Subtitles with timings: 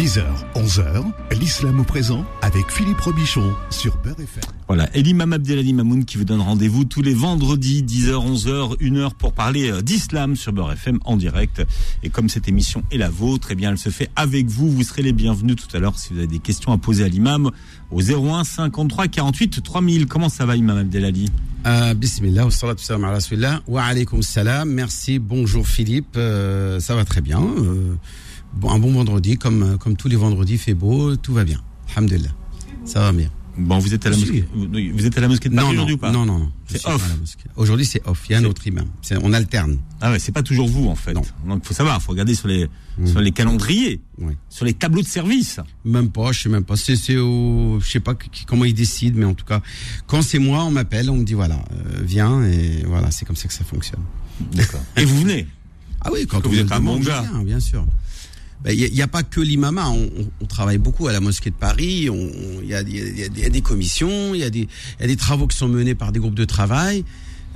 [0.00, 0.22] 10h,
[0.54, 1.04] 11h,
[1.38, 4.42] l'islam au présent avec Philippe Robichon sur Beurre FM.
[4.66, 9.10] Voilà, et l'imam Abdelali Mamoun qui vous donne rendez-vous tous les vendredis, 10h, 11h, 1h
[9.18, 11.62] pour parler euh, d'islam sur Beurre FM en direct.
[12.02, 14.70] Et comme cette émission est la vôtre, eh bien elle se fait avec vous.
[14.70, 17.08] Vous serez les bienvenus tout à l'heure si vous avez des questions à poser à
[17.08, 17.50] l'imam
[17.90, 20.06] au 01 53 48 3000.
[20.06, 21.30] Comment ça va, imam Abdelali
[21.66, 23.18] euh, Bismillah, wa salatu salam ala
[23.68, 24.70] wa alaykoum salam.
[24.70, 27.42] Merci, bonjour Philippe, euh, ça va très bien.
[27.42, 27.96] Euh,
[28.68, 31.60] un bon vendredi, comme, comme tous les vendredis, fait beau, tout va bien.
[31.94, 32.30] Alhamdulillah,
[32.84, 33.30] ça va bien.
[33.58, 35.82] Bon, vous êtes à la mosquée, vous êtes à la mosquée de Non, Paris non,
[35.82, 36.52] aujourd'hui ou pas non, non, non.
[36.66, 37.02] C'est off.
[37.56, 38.22] Aujourd'hui, c'est off.
[38.28, 38.86] Il y a un autre imam.
[39.22, 39.78] On alterne.
[40.00, 41.12] Ah ouais, c'est pas toujours vous en fait.
[41.12, 41.22] Non.
[41.46, 43.06] Donc faut savoir, faut regarder sur les Mm.
[43.06, 44.34] sur les calendriers, Oui.
[44.50, 45.58] sur les tableaux de service.
[45.84, 46.76] Même pas, je sais même pas.
[46.76, 49.62] C'est, au, je sais pas qui- comment ils décident, mais en tout cas,
[50.06, 53.36] quand c'est moi, on m'appelle, on me dit voilà, euh, viens, et voilà, c'est comme
[53.36, 54.02] ça que ça fonctionne.
[54.54, 54.82] D'accord.
[54.96, 55.46] Et vous venez
[56.02, 57.24] Ah oui, quand on vous êtes un bon gars.
[57.44, 57.84] bien sûr.
[58.64, 61.50] Ben, Il n'y a, pas que l'imama, on, on- on travaille beaucoup à la mosquée
[61.50, 62.08] de Paris,
[62.62, 64.68] il y, a, y a- y a- a des commissions, il y, a y
[65.00, 67.04] a des travaux qui sont menés par des groupes de travail.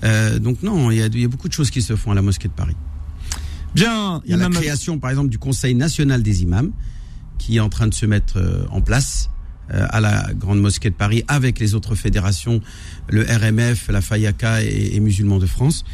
[0.02, 2.22] Euh, donc non, il y, a, a beaucoup de choses qui se font à la
[2.22, 2.76] mosquée de Paris.
[3.74, 6.72] Bien, Il y a la création, par exemple, du Conseil national des imams,
[7.38, 9.30] qui est en train de se mettre euh, en place
[9.72, 12.60] euh, à la Grande Mosquée de Paris avec les autres fédérations,
[13.08, 15.84] le RMF, la FAYACA et, et Musulmans de France.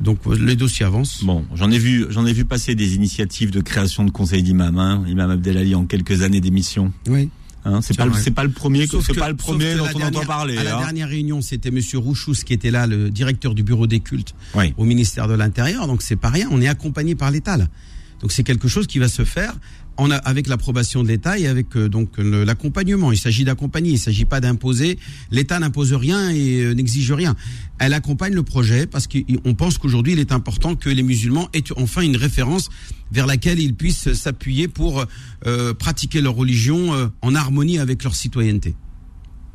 [0.00, 1.24] Donc les dossiers avancent.
[1.24, 4.78] Bon, j'en ai vu, j'en ai vu passer des initiatives de création de conseils d'imam,
[4.78, 6.92] hein, Imam Abdelali en quelques années d'émission.
[7.08, 7.28] Oui.
[7.64, 10.24] Hein, c'est pas, le- pas premier, que- que- pas le premier dont on dernière- entend
[10.24, 10.56] parler.
[10.56, 10.80] À la hein.
[10.80, 14.72] dernière réunion, c'était Monsieur Rouchous qui était là, le directeur du bureau des cultes Oui.
[14.78, 15.86] au ministère de l'Intérieur.
[15.86, 16.48] Donc c'est pas rien.
[16.50, 17.58] On est accompagné par l'État.
[18.20, 19.54] Donc c'est quelque chose qui va se faire
[20.24, 23.12] avec l'approbation de l'État et avec euh, donc l'accompagnement.
[23.12, 23.92] Il s'agit d'accompagner.
[23.92, 24.98] Il s'agit pas d'imposer.
[25.30, 27.36] L'État n'impose rien et euh, n'exige rien.
[27.78, 31.64] Elle accompagne le projet parce qu'on pense qu'aujourd'hui il est important que les musulmans aient
[31.76, 32.68] enfin une référence
[33.12, 35.04] vers laquelle ils puissent s'appuyer pour
[35.46, 38.74] euh, pratiquer leur religion en harmonie avec leur citoyenneté.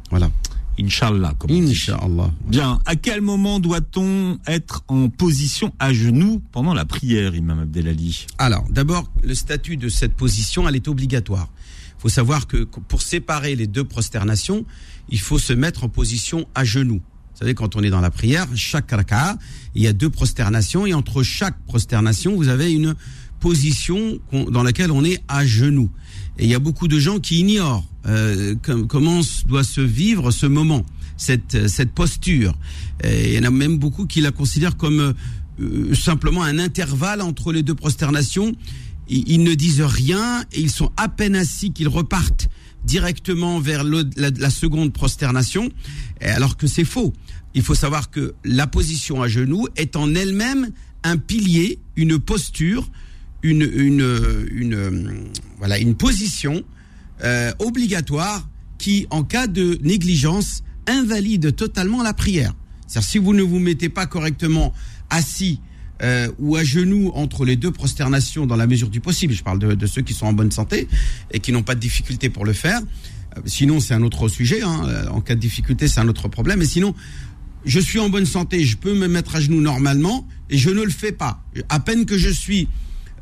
[0.09, 0.29] Voilà.
[0.79, 1.33] Inch'Allah.
[1.49, 2.31] Inch'Allah.
[2.47, 8.27] Bien, à quel moment doit-on être en position à genoux pendant la prière, Imam Abdelali?
[8.37, 11.49] Alors, d'abord, le statut de cette position, elle est obligatoire.
[11.97, 14.65] Il faut savoir que pour séparer les deux prosternations,
[15.09, 17.01] il faut se mettre en position à genoux.
[17.33, 19.37] Vous savez, quand on est dans la prière, chaque raka'a,
[19.75, 22.95] il y a deux prosternations et entre chaque prosternation, vous avez une
[23.39, 25.89] position dans laquelle on est à genoux.
[26.37, 30.31] Et il y a beaucoup de gens qui ignorent euh, com- comment doit se vivre
[30.31, 30.85] ce moment,
[31.17, 32.53] cette, cette posture?
[33.03, 35.13] Et il y en a même beaucoup qui la considèrent comme euh,
[35.61, 38.53] euh, simplement un intervalle entre les deux prosternations.
[39.07, 42.49] Ils, ne disent rien et ils sont à peine assis qu'ils repartent
[42.85, 45.69] directement vers la, la seconde prosternation,
[46.21, 47.13] alors que c'est faux.
[47.53, 50.71] Il faut savoir que la position à genoux est en elle-même
[51.03, 52.89] un pilier, une posture,
[53.43, 55.13] une, une, une, euh,
[55.59, 56.63] voilà, une position
[57.23, 62.53] euh, obligatoire qui, en cas de négligence, invalide totalement la prière.
[62.87, 64.73] C'est-à-dire si vous ne vous mettez pas correctement
[65.09, 65.59] assis
[66.01, 69.59] euh, ou à genoux entre les deux prosternations dans la mesure du possible, je parle
[69.59, 70.87] de, de ceux qui sont en bonne santé
[71.31, 72.81] et qui n'ont pas de difficulté pour le faire.
[73.37, 74.61] Euh, Sinon, c'est un autre sujet.
[74.61, 74.83] hein.
[74.87, 76.59] Euh, En cas de difficulté, c'est un autre problème.
[76.59, 76.93] Mais sinon,
[77.65, 80.83] je suis en bonne santé, je peux me mettre à genoux normalement et je ne
[80.83, 81.43] le fais pas.
[81.69, 82.67] À peine que je suis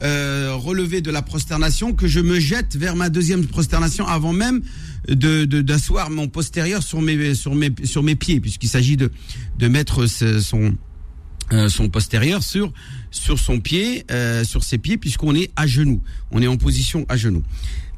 [0.02, 4.62] euh, relevé de la prosternation, que je me jette vers ma deuxième prosternation avant même
[5.08, 9.12] de de- d'asseoir mon postérieur sur mes sur mes sur mes pieds, puisqu'il s'agit de
[9.60, 10.76] de mettre ce- son
[11.52, 12.74] euh, son postérieur sur
[13.12, 16.02] sur son pied, euh, sur ses pieds, puisqu'on est à genoux.
[16.32, 17.44] On est en position à genoux.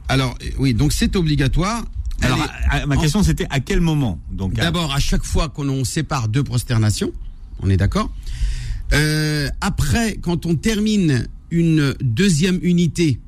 [0.09, 1.85] Alors euh, oui, donc c'est obligatoire.
[2.21, 5.23] Alors, à- à- ma en- question c'était à quel moment Donc, à- D'abord, à chaque
[5.23, 7.11] fois qu'on on sépare deux prosternations,
[7.59, 8.09] on est d'accord.
[8.93, 13.19] Euh, après, quand on termine une deuxième unité,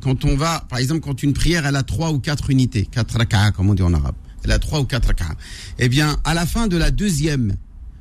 [0.00, 3.16] quand on va, par exemple, quand une prière elle a trois ou quatre unités, quatre
[3.18, 4.14] raka'a comme on dit en arabe,
[4.44, 5.34] elle a trois ou quatre raka'a.
[5.78, 7.56] Eh bien, à la fin de la deuxième,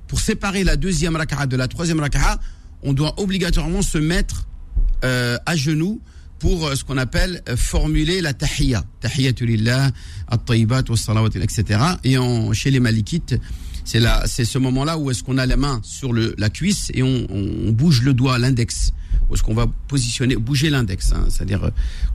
[0.07, 2.39] pour séparer la deuxième raka'a de la troisième raka'a,
[2.83, 4.47] on doit obligatoirement se mettre
[5.03, 6.01] euh, à genoux
[6.39, 8.83] pour euh, ce qu'on appelle euh, formuler la tahiyya.
[8.99, 9.91] Tahiyyatu lillah,
[10.27, 11.79] at-tayyibat, was-salawat, etc.
[12.03, 13.39] Et en, chez les malikites,
[13.85, 16.91] c'est là, c'est ce moment-là où est-ce qu'on a la main sur le, la cuisse
[16.93, 18.91] et on, on bouge le doigt, l'index.
[19.33, 21.69] Est-ce qu'on va positionner, bouger l'index, hein, c'est-à-dire, euh,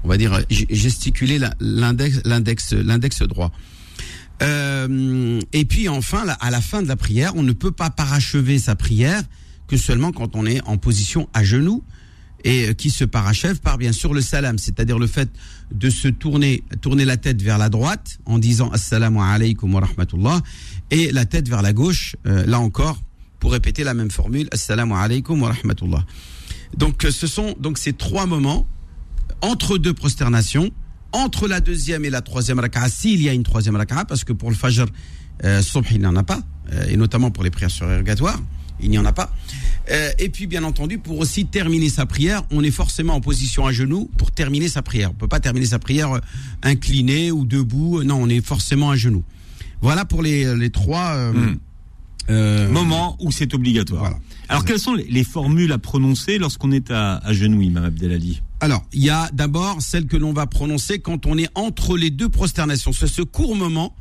[0.04, 3.52] on va dire, euh, gesticuler l'index, l'index, l'index droit.
[4.42, 8.58] Euh, et puis enfin, à la fin de la prière, on ne peut pas parachever
[8.58, 9.22] sa prière
[9.66, 11.82] que seulement quand on est en position à genoux
[12.44, 15.28] et qui se parachève par bien sûr le salam, c'est-à-dire le fait
[15.72, 20.40] de se tourner, tourner la tête vers la droite en disant assalamu alaykum wa rahmatullah
[20.92, 23.02] et la tête vers la gauche, là encore,
[23.40, 26.04] pour répéter la même formule assalamu alaykum wa rahmatullah.
[26.76, 28.66] Donc euh, ce sont donc ces trois moments
[29.40, 30.70] entre deux prosternations
[31.12, 34.32] entre la deuxième et la troisième raka'a, s'il y a une troisième raka'a, parce que
[34.32, 34.86] pour le fajr,
[35.44, 36.40] euh, subh, il n'y en a pas,
[36.72, 38.40] euh, et notamment pour les prières surérogatoires,
[38.80, 39.34] il n'y en a pas.
[39.90, 43.66] Euh, et puis, bien entendu, pour aussi terminer sa prière, on est forcément en position
[43.66, 45.10] à genoux pour terminer sa prière.
[45.10, 46.20] On peut pas terminer sa prière euh,
[46.62, 48.04] incliné ou debout.
[48.04, 49.24] Non, on est forcément à genoux.
[49.80, 51.56] Voilà pour les, les trois euh, Hmm.
[52.30, 54.00] Euh, Moment où c'est obligatoire.
[54.00, 54.18] Voilà.
[54.48, 58.42] Alors, quelles sont les, les formules à prononcer lorsqu'on est à, à genoux, Imam Abdelali?
[58.60, 62.10] Alors, il y a d'abord celle que l'on va prononcer quand on est entre les
[62.10, 62.92] deux prosternations.
[62.92, 63.94] C'est ce court moment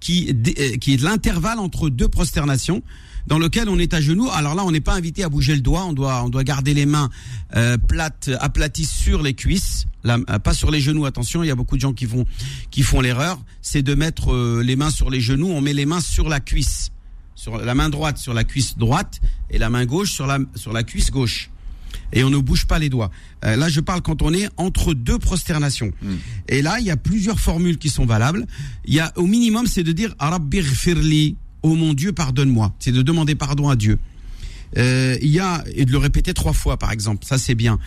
[0.00, 2.82] qui, euh, qui est l'intervalle entre deux prosternations
[3.28, 4.28] dans lequel on est à genoux.
[4.30, 5.84] Alors là, on n'est pas invité à bouger le doigt.
[5.84, 7.08] On doit, on doit garder les mains
[7.54, 11.06] euh, plates, aplaties sur les cuisses, là, pas sur les genoux.
[11.06, 12.26] Attention, il y a beaucoup de gens qui font,
[12.70, 13.40] qui font l'erreur.
[13.62, 15.48] C'est de mettre euh, les mains sur les genoux.
[15.48, 16.90] On met les mains sur la cuisse,
[17.42, 20.72] sur la main droite sur la cuisse droite et la main gauche sur la, sur
[20.72, 21.50] la cuisse gauche
[22.12, 23.10] et on ne bouge pas les doigts.
[23.44, 25.92] Euh, là, je parle quand on est entre deux prosternations.
[26.48, 28.46] Et là, il y a plusieurs formules qui sont valables.
[28.84, 32.74] Il y a au minimum, c'est de dire Rabbi ghfirli, oh mon Dieu, pardonne-moi.
[32.78, 33.98] C'est de demander pardon à Dieu.
[34.78, 37.26] Euh, il y a et de le répéter trois fois, par exemple.
[37.26, 37.78] Ça, c'est bien.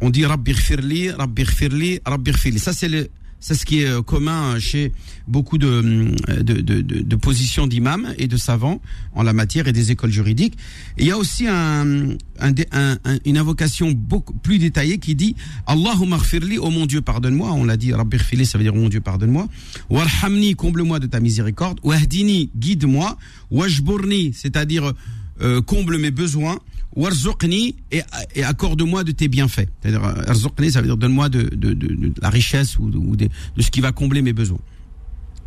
[0.00, 2.58] On dit Rabbi ghfirli, Rabbi ghfirli, Rabbi ghfirli.
[2.58, 4.92] Ça, c'est le c'est ce qui est euh, commun chez
[5.28, 8.80] beaucoup de, hum, de, de, de, de positions d'imams et de savants
[9.14, 10.56] en la matière et des écoles juridiques.
[10.98, 15.36] Il y a aussi un, un, un- un- une invocation beaucoup plus détaillée qui dit
[15.66, 17.52] Allahumma ghfirli, oh mon Dieu, pardonne-moi.
[17.52, 19.48] On l'a dit, Rabbi ghfirli, ça veut dire oh mon Dieu, pardonne-moi.
[19.90, 21.78] Warhamni, comble-moi de ta miséricorde.
[21.82, 23.16] Wahdini, guide-moi.
[23.50, 24.92] Wajburni, c'est-à-dire
[25.42, 26.58] euh, comble mes besoins.
[26.98, 28.02] Warzuqni et,
[28.34, 29.68] et accorde-moi de tes bienfaits.
[29.80, 32.98] C'est-à-dire, euh, arzuqni, ça veut dire donne-moi de, de, de, de la richesse ou, de,
[32.98, 33.28] ou de,
[33.60, 34.58] ce qui va combler mes besoins.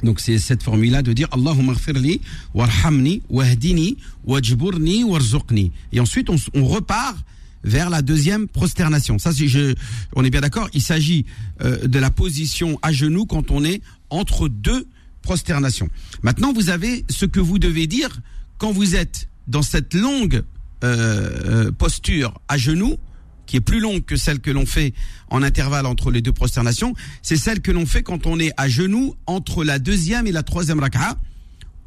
[0.02, 2.22] Donc c'est cette formule-là de dire Allahumma ghfirli,
[2.56, 5.72] warhamni, wahdini, wajburni, warzuqni.
[5.92, 7.18] Et ensuite on, on repart
[7.64, 9.20] vers la deuxième prosternation.
[9.20, 9.76] Ça, c'est- je,
[10.16, 10.70] on est bien d'accord.
[10.74, 11.26] Il s'agit
[11.62, 14.88] euh, de la position à genoux quand on est entre deux
[15.22, 15.90] prosternations.
[16.24, 18.10] Maintenant, vous avez ce que vous devez dire
[18.58, 20.44] quand vous êtes dans cette longue
[20.84, 21.30] euh,
[21.68, 22.98] euh, posture à genoux,
[23.46, 24.94] qui est plus longue que celle que l'on fait
[25.30, 28.68] en intervalle entre les deux prosternations, c'est celle que l'on fait quand on est à
[28.68, 31.18] genoux entre la deuxième et la troisième raka'a,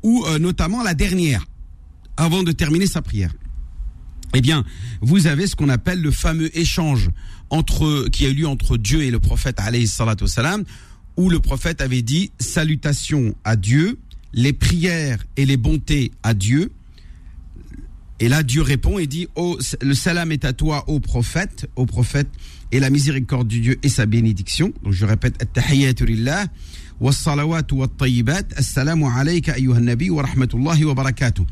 [0.03, 1.45] ou euh, notamment la dernière,
[2.17, 3.33] avant de terminer sa prière.
[4.35, 4.65] Eh bien,
[5.01, 7.11] vous avez ce qu'on appelle le fameux échange
[7.51, 9.61] entre qui a eu lieu entre Dieu et le prophète
[11.17, 13.99] où le prophète avait dit salutations à Dieu,
[14.33, 16.73] les prières et les bontés à Dieu.
[18.25, 21.85] Et là, Dieu répond et dit oh, le salam est à toi, ô prophète, ô
[21.85, 22.29] prophète,
[22.73, 24.73] et la miséricorde du Dieu et sa bénédiction.
[24.83, 26.47] Donc je répète, at-tahiyyatu lillah,
[27.01, 31.45] was-salawatu wat-tayyibat, assalamu alayka ayyuhan nabi wa rahmatullahi wa barakatuh.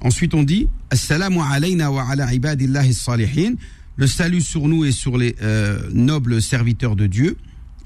[0.00, 3.56] Ensuite, on dit Assalamu alayna wa ala ibadillahi salihin.
[3.96, 7.36] Le salut sur nous et sur les euh, nobles serviteurs de Dieu,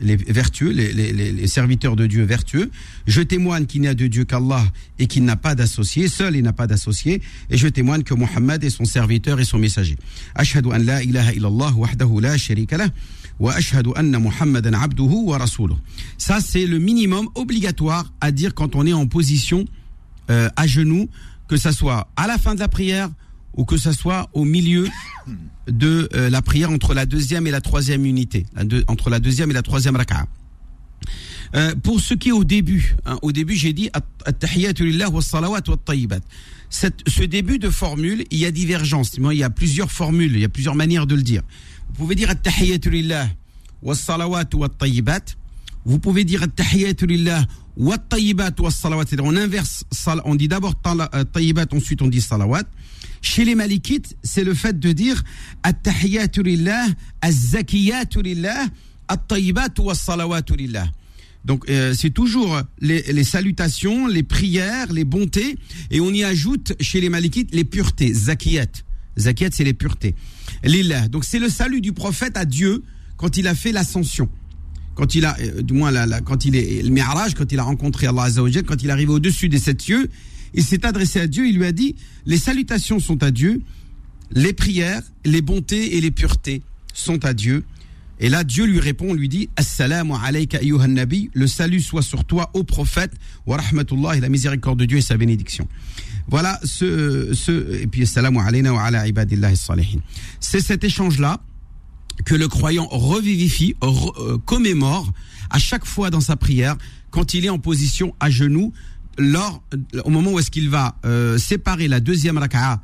[0.03, 2.71] les vertueux, les, serviteurs de Dieu vertueux.
[3.07, 4.65] Je témoigne qu'il n'y a de Dieu qu'Allah
[4.99, 7.23] et qu'il n'a pas d'associé, seul il n'a pas d'associé.
[7.51, 9.97] Et je témoigne que Mohammed est son serviteur et son messager.
[10.35, 12.89] Ashhadu an la ilaha illallah wahdahu la sharika lah.
[16.19, 19.65] Ça, c'est le minimum obligatoire à dire quand on est en position
[20.31, 21.09] euh, à genoux,
[21.49, 23.11] que ça soit à la fin de la prière
[23.55, 24.89] ou que ça soit au milieu
[25.69, 28.47] de euh, la prière entre la deuxième et la troisième unité,
[28.89, 30.27] entre la deuxième et la troisième raka'a.
[31.55, 33.91] Euh, pour ce qui est au début, hein, au début j'ai dit.
[36.71, 39.13] Cette- Ce début de formule, il y a divergence.
[39.19, 41.43] Il y a plusieurs formules, il y a plusieurs manières de le dire.
[41.89, 42.31] Vous pouvez dire.
[45.85, 47.45] Vous pouvez dire At-tahiyyatu lillah
[47.77, 47.95] wa
[49.21, 49.85] on inverse,
[50.25, 50.75] on dit d'abord
[51.15, 52.65] euh, tayyibat, ensuite on dit salawat.
[53.23, 55.23] Chez les malikites, c'est le fait de dire
[55.63, 56.87] At-tahiyyatu lillah,
[60.57, 60.87] lillah.
[61.45, 65.57] Donc euh, c'est toujours les, les salutations, les prières, les bontés,
[65.91, 68.67] et on y ajoute chez les malikites les puretés, zakiyat.
[69.19, 70.15] Zakiyat, c'est les puretés.
[70.65, 71.09] Lillah.
[71.09, 72.83] Donc c'est le salut du prophète à Dieu
[73.17, 74.29] quand il a fait l'ascension.
[74.95, 77.59] Quand il a, euh, du moins, la, la- quand il est le Mi'raj, quand il
[77.59, 80.09] a rencontré Allah Azza wa Jal, quand il est arrivé au-dessus des sept cieux,
[80.55, 83.61] il s'est adressé à Dieu, il lui a dit, les salutations sont à Dieu,
[84.31, 86.63] les prières, les bontés et les puretés
[86.95, 87.65] sont à Dieu.
[88.21, 90.95] Et là, Dieu lui répond, lui dit Assalamu alayka ayyuhan
[91.33, 93.13] le salut soit sur toi, ô prophète,
[93.47, 95.67] wa rahmatullah, et la miséricorde de Dieu et sa bénédiction.
[96.29, 99.05] Voilà ce, ce et puis Assalamu alayna wa ala
[99.57, 99.99] salihin.
[100.39, 101.41] C'est cet échange-là
[102.25, 105.13] que le croyant revivifie, re- euh, commémore
[105.51, 106.77] à chaque fois dans sa prière
[107.11, 108.73] quand il est en position à genoux,
[109.19, 109.63] lors,
[110.05, 112.83] au moment où est-ce qu'il va euh, séparer la deuxième raka'a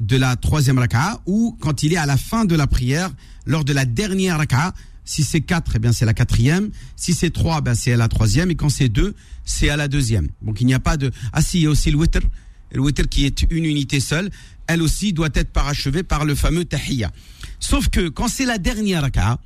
[0.00, 3.10] de la troisième raka'a ou quand il est à la fin de la prière,
[3.46, 4.72] lors de la dernière raka'a,
[5.04, 6.70] Si c'est quatre, eh bien c'est la quatrième.
[6.96, 8.50] Si c'est trois, ben c'est à la troisième.
[8.50, 10.28] Et quand c'est deux, c'est à la deuxième.
[10.42, 11.10] Donc il n'y a pas de.
[11.32, 12.20] Ah si, il y a aussi le witr.
[12.72, 14.30] Le witr qui est une unité seule,
[14.68, 17.10] elle aussi doit être parachevée par le fameux tahiyya.
[17.58, 19.38] Sauf que quand c'est la dernière raka'a,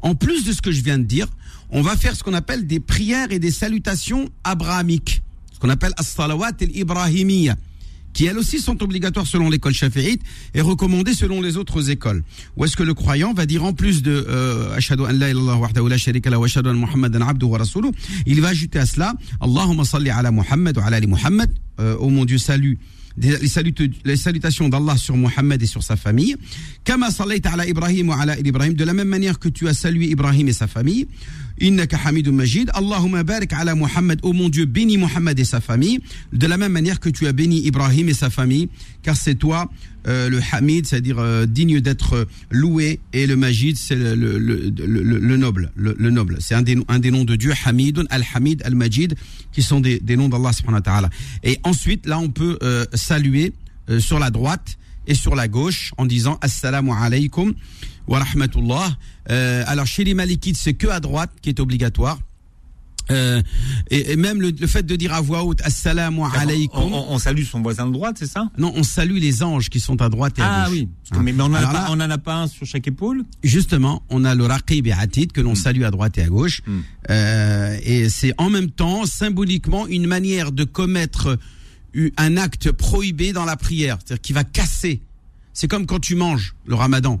[0.00, 1.28] en plus de ce que je viens de dire,
[1.70, 5.22] on va faire ce qu'on appelle des prières et des salutations abrahamiques.
[5.54, 7.56] Ce qu'on appelle as-salawat al-ibrahimiyya
[8.14, 10.22] qui elles aussi sont obligatoires selon l'école shafi'ite
[10.54, 12.22] et recommandées selon les autres écoles.
[12.56, 15.68] Où est-ce que le croyant va dire en plus de euh, ashhadu an la ilaha
[15.88, 17.92] la sharika la wa ashhadu anna muhammadan abduhu wa rasuluhu,
[18.24, 22.08] il va ajouter à cela Allahumma salli ala Muhammad wa ala ali Muhammad, euh, oh
[22.08, 22.78] mon Dieu salut
[23.16, 26.36] les, salut, les salutations d'Allah sur Muhammad et sur sa famille.
[26.84, 30.06] Kama sallaita ala Ibrahim wa ala Ibrahim, de la même manière que tu as salué
[30.06, 31.06] Ibrahim et sa famille.
[31.60, 32.70] Innaka hamidun majid.
[32.74, 34.20] Allahumma barik ala Muhammad.
[34.22, 36.00] Oh mon Dieu, bénis Muhammad et sa famille.
[36.32, 38.68] De la même manière que tu as béni Ibrahim et sa famille.
[39.02, 39.70] Car c'est toi
[40.06, 45.02] euh, le Hamid, c'est-à-dire euh, digne d'être loué, et le Majid, c'est le, le, le,
[45.18, 45.70] le, noble.
[45.76, 46.36] Le, noble.
[46.40, 49.14] C'est un des, un des noms de Dieu, Hamidun, Al-Hamid, Al-Majid,
[49.52, 51.10] qui sont des, des noms d'Allah subhanahu wa ta'ala.
[51.42, 53.52] Et ensuite, là, on peut euh, saluer
[53.98, 57.54] sur la droite et sur la gauche en disant Assalamu alaykum
[58.06, 58.96] wa rahmatullah.
[59.28, 62.18] alors, chez les Malikites, c'est que à droite qui est obligatoire.
[63.10, 63.42] Euh,
[63.90, 66.92] et, même le, fait de dire à voix haute Assalamu alaykum.
[66.92, 69.80] On, on, salue son voisin de droite, c'est ça Non, on salue les anges qui
[69.80, 70.78] sont à droite et à ah, gauche.
[71.10, 71.22] Ah oui.
[71.22, 74.92] Mais, on n'en a, pas un sur chaque épaule Justement, on a le raqib et
[74.92, 75.56] atid que l'on hmm.
[75.56, 76.62] salue à droite et à gauche.
[76.66, 76.80] Hmm.
[77.10, 81.38] Euh, et c'est en même temps, symboliquement, une manière de commettre
[82.16, 83.98] un acte prohibé dans la prière.
[84.04, 85.02] C'est-à-dire qui va casser.
[85.52, 87.20] C'est comme quand tu manges le ramadan.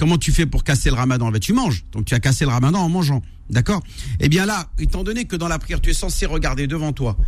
[0.00, 1.30] Comment tu fais pour casser le ramadan?
[1.30, 1.84] Ben, Tu manges.
[1.92, 3.20] Donc tu as cassé le ramadan en mangeant.
[3.50, 3.82] D'accord?
[4.18, 7.18] Eh bien là, étant donné que dans la prière, tu es censé regarder devant toi,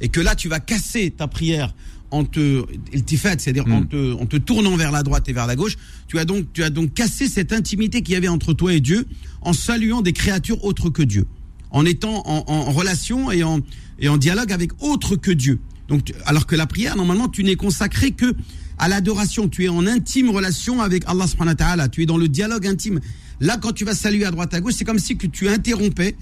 [0.00, 1.76] et que là, tu vas casser ta prière
[2.10, 3.88] en te, c'est-à-dire en, hmm.
[3.88, 5.76] te, en te tournant vers la droite et vers la gauche,
[6.08, 8.80] tu as donc, tu as donc cassé cette intimité qu'il y avait entre toi et
[8.80, 9.06] Dieu
[9.42, 11.24] en saluant des créatures autres que Dieu,
[11.70, 13.60] en étant en, relation et en,
[14.00, 15.60] et en dialogue avec autre que Dieu.
[15.86, 18.34] Donc, alors que la prière, normalement, tu n'es consacré que
[18.78, 19.48] à l'adoration.
[19.48, 21.88] Tu es en intime relation avec Allah subhanahu wa ta'ala.
[21.88, 23.00] Tu es dans le dialogue intime.
[23.40, 26.16] Là, quand tu vas saluer à droite à gauche, c'est comme si que tu interrompais,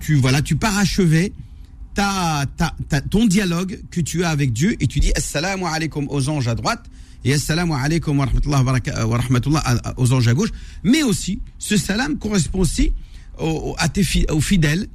[0.00, 1.32] tu voilà, tu parachevais
[1.94, 6.28] ta, ta, ton dialogue que tu as avec Dieu et tu dis assalamu alaikum aux
[6.28, 6.84] anges à droite
[7.24, 9.62] et assalamu alaikum wa rahmatullah
[9.96, 10.50] aux anges à gauche.
[10.84, 12.92] Mais aussi, ce salam correspond aussi
[13.38, 14.88] aux, à tes, aux fidèles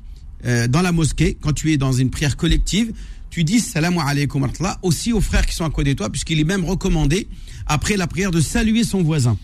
[0.45, 2.93] euh, dans la mosquée quand tu es dans une prière collective
[3.31, 4.47] tu dis salam alaykum
[4.83, 7.27] aussi aux frères qui sont à côté de toi, puisqu'il est même recommandé,
[7.65, 9.37] après la prière, de saluer son voisin.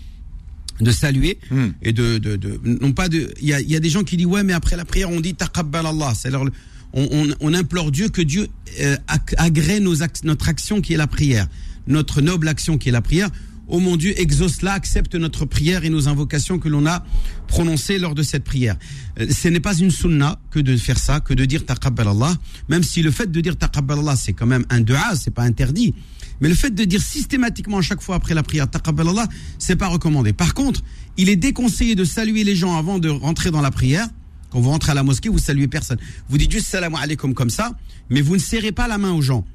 [0.81, 1.69] De saluer hmm.
[1.81, 3.33] et de, de, de, non pas de.
[3.41, 5.19] Il y a, y a, des gens qui disent ouais, mais après la prière, on
[5.19, 6.13] dit taqabbal Allah.
[6.15, 6.51] C'est on,
[6.93, 8.47] on, on, implore Dieu que Dieu
[8.81, 8.95] euh,
[9.37, 11.47] agrée nos notre action qui est la prière,
[11.87, 13.29] notre noble action qui est la prière
[13.67, 17.05] oh mon Dieu, exauce-la, accepte notre prière et nos invocations que l'on a
[17.47, 18.77] prononcées lors de cette prière.
[19.19, 22.35] Euh, ce n'est pas une sunna que de faire ça, que de dire taqabbal Allah,
[22.69, 25.43] même si le fait de dire taqabbal Allah, c'est quand même un dua, c'est pas
[25.43, 25.93] interdit.
[26.39, 29.27] Mais le fait de dire systématiquement chaque fois après la prière taqabbal Allah,
[29.59, 30.33] c'est pas recommandé.
[30.33, 30.81] Par contre,
[31.17, 34.07] il est déconseillé de saluer les gens avant de rentrer dans la prière.
[34.51, 35.97] Quand vous rentrez à la mosquée, vous saluez personne.
[36.29, 37.71] Vous dites juste salam alaykum comme ça,
[38.09, 39.45] mais vous ne serrez pas la main aux gens.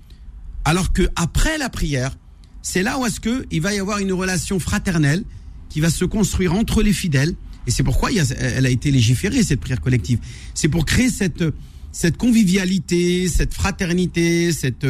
[0.64, 2.16] Alors que après la prière,
[2.62, 5.24] c'est là où est-ce que il va y avoir une relation fraternelle
[5.68, 7.34] qui va se construire entre les fidèles.
[7.66, 10.18] Et c'est pourquoi il elle a été légiférée, cette prière collective.
[10.54, 11.44] C'est pour créer cette,
[11.92, 14.86] cette convivialité, cette fraternité, cette,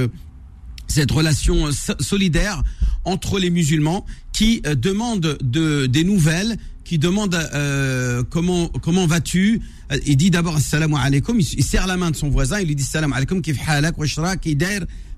[0.88, 2.62] cette relation solidaire
[3.04, 9.60] entre les musulmans qui euh, demandent de, des nouvelles, qui demandent euh, comment, comment vas-tu?
[10.06, 12.82] Il dit d'abord assalamu alaikum, il, serre la main de son voisin, il lui dit
[12.82, 13.96] salam alaikum, kif halak,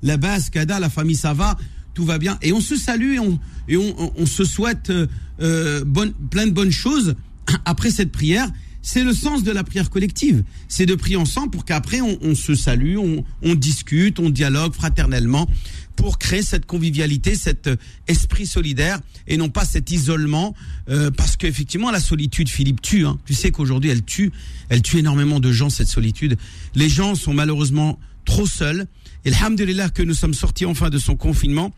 [0.02, 1.56] la base, kada, la famille ça va
[1.94, 2.38] tout va bien.
[2.42, 5.06] Et on se salue et on, et on, on se souhaite euh,
[5.40, 7.14] euh bonne, plein de bonnes choses
[7.64, 8.48] après cette prière.
[8.86, 10.44] C'est le sens de la prière collective.
[10.68, 14.74] C'est de prier ensemble pour qu'après on, on, se salue, on, on, discute, on dialogue
[14.74, 15.48] fraternellement
[15.96, 17.76] pour créer cette convivialité, cet euh,
[18.08, 20.54] esprit solidaire et non pas cet isolement.
[20.90, 23.06] Euh, parce qu'effectivement, la solitude, Philippe, tue.
[23.06, 23.18] Hein.
[23.24, 24.32] Tu sais qu'aujourd'hui, elle tue.
[24.68, 26.36] Elle tue énormément de gens, cette solitude.
[26.74, 28.86] Les gens sont malheureusement trop seuls.
[29.24, 31.72] Et alhamdulillah que nous sommes sortis enfin de son confinement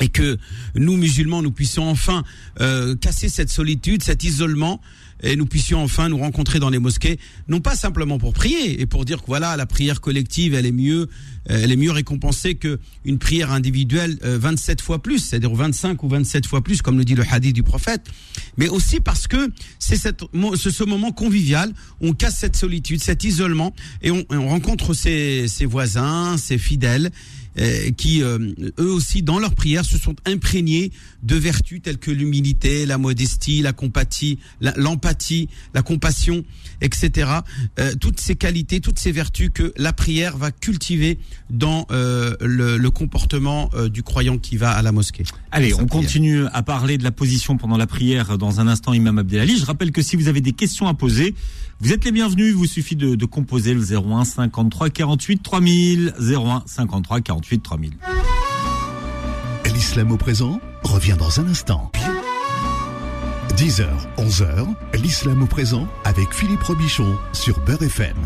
[0.00, 0.38] et que
[0.74, 2.22] nous musulmans nous puissions enfin
[2.60, 4.80] euh, casser cette solitude, cet isolement
[5.22, 8.86] et nous puissions enfin nous rencontrer dans les mosquées, non pas simplement pour prier et
[8.86, 11.08] pour dire que voilà la prière collective elle est mieux,
[11.50, 16.02] euh, elle est mieux récompensée que une prière individuelle 27 euh, fois plus, c'est-à-dire 25
[16.02, 18.06] ou 27 fois plus comme le dit le hadith du prophète,
[18.58, 24.10] mais aussi parce que c'est ce, moment convivial, on casse cette solitude, cet isolement et
[24.10, 27.10] on, on rencontre ses, ses voisins, ses fidèles
[27.96, 32.86] qui euh, eux aussi dans leur prière se sont imprégnés de vertus telles que l'humilité,
[32.86, 36.44] la modestie, la compatie, l'empathie la compassion,
[36.80, 37.30] etc.
[37.78, 41.18] Euh, toutes ces qualités, toutes ces vertus que la prière va cultiver
[41.50, 45.24] dans euh, le, le, comportement euh, du croyant qui va à la mosquée.
[45.50, 49.18] Allez, on continue à parler de la position pendant la prière dans un instant, Imam
[49.18, 49.58] Abdelali.
[49.58, 51.34] Je rappelle que si vous avez des questions à poser,
[51.80, 52.48] vous êtes les bienvenus.
[52.48, 56.14] Il vous suffit de, de composer le 01 53 48 3000.
[56.18, 57.92] 01 53 48 3000.
[59.74, 61.92] L'islam au présent revient dans un instant.
[63.56, 63.86] 10h,
[64.18, 64.66] 11h,
[65.02, 68.16] l'islam au présent avec Philippe Robichon sur Beurre FM.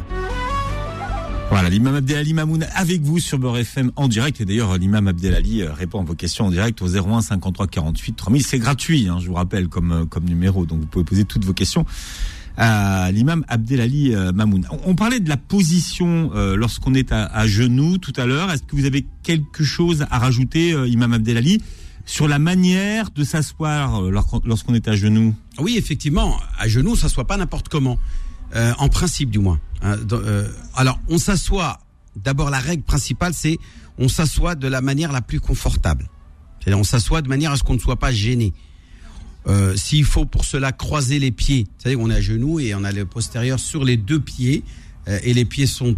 [1.51, 4.41] Voilà, l'imam Abdelali Mamoun avec vous sur Beurre FM en direct.
[4.41, 8.13] Et d'ailleurs, l'imam Abdelali euh, répond à vos questions en direct au 01 53 48
[8.15, 8.45] 3000.
[8.45, 10.65] C'est gratuit, hein, je vous rappelle, comme, euh, comme numéro.
[10.65, 11.85] Donc vous pouvez poser toutes vos questions
[12.63, 14.67] à l'imam Abdelali euh, Mamoun.
[14.85, 18.51] On parlait de la position lorsqu'on est à, genoux tout à l'heure.
[18.51, 21.61] Est-ce que vous avez quelque chose à rajouter, imam Abdelali
[22.11, 24.11] sur la manière de s'asseoir euh,
[24.45, 25.35] lorsqu'on est à genoux?
[25.59, 27.99] Oui, effectivement, à genoux, on s'assoit pas n'importe comment,
[28.57, 29.61] euh, en principe du moins.
[29.83, 31.79] Hein, euh, alors, on s'assoit.
[32.17, 33.59] D'abord, la règle principale, c'est
[33.97, 36.11] on s'assoit de la manière la plus confortable.
[36.59, 38.53] C'est-à-dire, on s'assoit de manière à ce qu'on ne soit pas gêné.
[39.47, 42.85] Euh, S'il faut pour cela croiser les pieds, c'est-à-dire qu'on est à genoux et on
[42.85, 44.65] a le postérieur sur les deux pieds
[45.09, 45.97] euh, et les pieds sont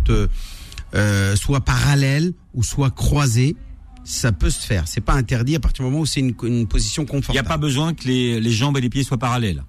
[0.95, 3.57] euh, soit parallèles ou soit croisés
[4.05, 4.89] ça peut se faire.
[4.89, 7.37] C'est pas interdit à partir du moment où c'est une, une, position confortable.
[7.37, 9.63] Il n'y a pas besoin que les, les, jambes et les pieds soient parallèles.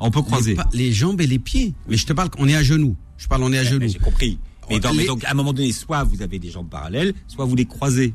[0.00, 0.56] On peut croiser.
[0.72, 1.74] Les, les, jambes et les pieds.
[1.86, 2.96] Mais je te parle qu'on est à genoux.
[3.18, 3.86] Je parle on est à genoux.
[3.86, 4.38] J'ai compris.
[4.70, 4.96] Mais, les...
[4.96, 7.66] mais, donc à un moment donné, soit vous avez des jambes parallèles, soit vous les
[7.66, 8.14] croisez.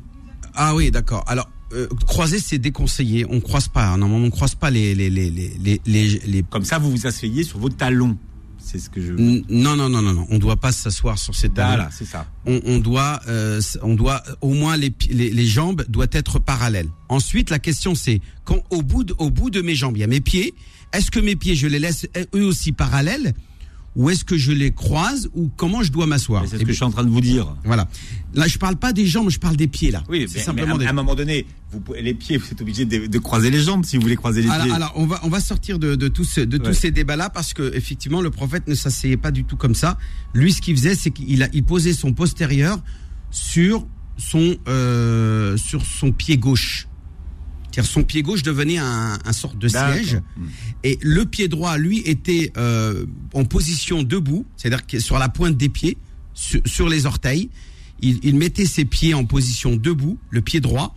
[0.54, 1.22] Ah oui, d'accord.
[1.28, 3.26] Alors euh, croiser c'est déconseillé.
[3.28, 3.96] On croise pas.
[3.96, 6.08] Normalement, on croise pas les les les les les.
[6.26, 6.42] les...
[6.44, 8.16] Comme ça, vous vous asseyez sur vos talons.
[8.58, 9.12] C'est ce que je.
[9.12, 10.26] Non, non, non, non, non.
[10.30, 11.76] On doit pas s'asseoir sur ces talons.
[11.76, 12.26] Voilà, c'est ça.
[12.46, 16.88] On, on doit, euh, on doit, au moins les, les, les, jambes doivent être parallèles.
[17.08, 20.04] Ensuite, la question c'est quand au bout de, au bout de mes jambes, il y
[20.04, 20.52] a mes pieds.
[20.92, 23.34] Est-ce que mes pieds, je les laisse eux aussi parallèles?
[23.96, 26.76] Ou est-ce que je les croise ou comment je dois m'asseoir C'est ce que je
[26.76, 27.56] suis en train de vous dire.
[27.64, 27.88] Voilà.
[28.34, 30.04] Là, je parle pas des jambes, je parle des pieds là.
[30.10, 30.86] Oui, mais, simplement mais à, des...
[30.86, 33.86] à, un moment donné, vous, les pieds, vous êtes obligé de, de, croiser les jambes
[33.86, 34.74] si vous voulez croiser les alors, pieds.
[34.74, 36.62] Alors, on va on va sortir de, de, tous, de ouais.
[36.62, 39.74] tous ces débats là parce que effectivement, le prophète ne s'asseyait pas du tout comme
[39.74, 39.96] ça.
[40.34, 42.78] Lui, ce qu'il faisait, c'est qu'il a il posait son postérieur
[43.30, 43.86] sur
[44.18, 46.86] son euh, sur son pied gauche
[47.84, 50.20] son pied gauche devenait un, un sorte de siège
[50.82, 55.68] et le pied droit lui était euh, en position debout, c'est-à-dire sur la pointe des
[55.68, 55.98] pieds,
[56.34, 57.50] sur, sur les orteils.
[58.00, 60.94] Il, il, mettait ses pieds en position debout, le pied droit,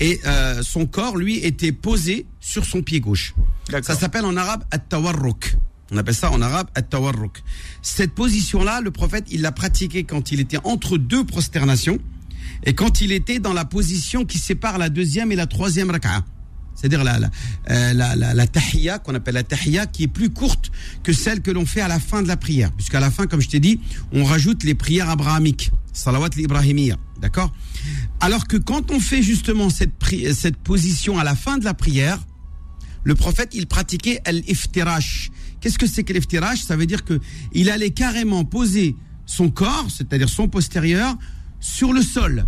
[0.00, 3.34] et euh, son corps lui était posé sur son pied gauche.
[3.82, 5.56] Ça s'appelle en arabe at-tawarruk.
[5.90, 7.42] On appelle ça en arabe at-tawarruk.
[7.82, 11.98] Cette position-là, le prophète, il l'a pratiquée quand il était entre deux prosternations
[12.64, 16.24] et quand il était dans la position qui sépare la deuxième et la troisième raka'a.
[16.74, 17.30] C'est-à-dire la, la,
[17.70, 20.72] euh, la, la, la tahiyya, qu'on appelle la tahiyya, qui est plus courte
[21.04, 22.72] que celle que l'on fait à la fin de la prière.
[22.72, 23.78] Puisqu'à la fin, comme je t'ai dit,
[24.12, 25.70] on rajoute les prières abrahamiques.
[25.92, 26.96] Salawat l'ibrahimiyya.
[27.20, 27.54] D'accord?
[28.20, 29.92] Alors que quand on fait justement cette,
[30.34, 32.18] cette position à la fin de la prière,
[33.04, 35.30] le prophète, il pratiquait al-iftirash.
[35.60, 36.64] Qu'est-ce que c'est que l'iftirash?
[36.64, 37.20] Ça veut dire que
[37.52, 38.96] il allait carrément poser
[39.26, 41.16] son corps, c'est-à-dire son postérieur,
[41.60, 42.46] sur le sol.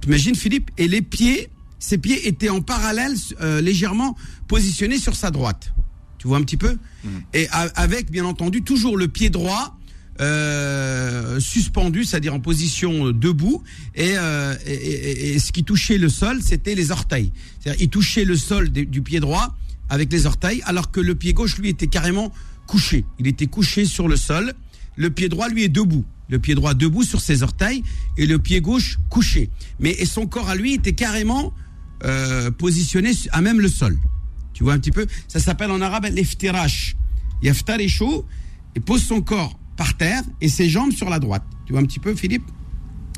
[0.00, 4.16] T'imagines Philippe Et les pieds, ses pieds étaient en parallèle, euh, légèrement
[4.48, 5.72] positionnés sur sa droite.
[6.18, 7.08] Tu vois un petit peu mmh.
[7.34, 9.76] Et a, avec, bien entendu, toujours le pied droit
[10.20, 13.62] euh, suspendu, c'est-à-dire en position debout,
[13.94, 17.32] et, euh, et, et, et, ce qui touchait le sol, c'était les orteils.
[17.60, 19.54] C'est-à-dire, il touchait le sol de, du pied droit
[19.90, 22.32] avec les orteils, alors que le pied gauche, lui, était carrément
[22.66, 23.04] couché.
[23.18, 24.54] Il était couché sur le sol.
[24.96, 27.82] Le pied droit, lui, est debout le pied droit debout sur ses orteils
[28.16, 29.50] et le pied gauche couché.
[29.78, 31.52] Mais et son corps à lui était carrément
[32.04, 33.98] euh, positionné à même le sol.
[34.52, 35.06] Tu vois un petit peu?
[35.28, 36.96] Ça s'appelle en arabe l'eftirash.
[37.42, 38.22] Yaftarishu
[38.74, 41.44] et pose son corps par terre et ses jambes sur la droite.
[41.66, 42.44] Tu vois un petit peu, Philippe?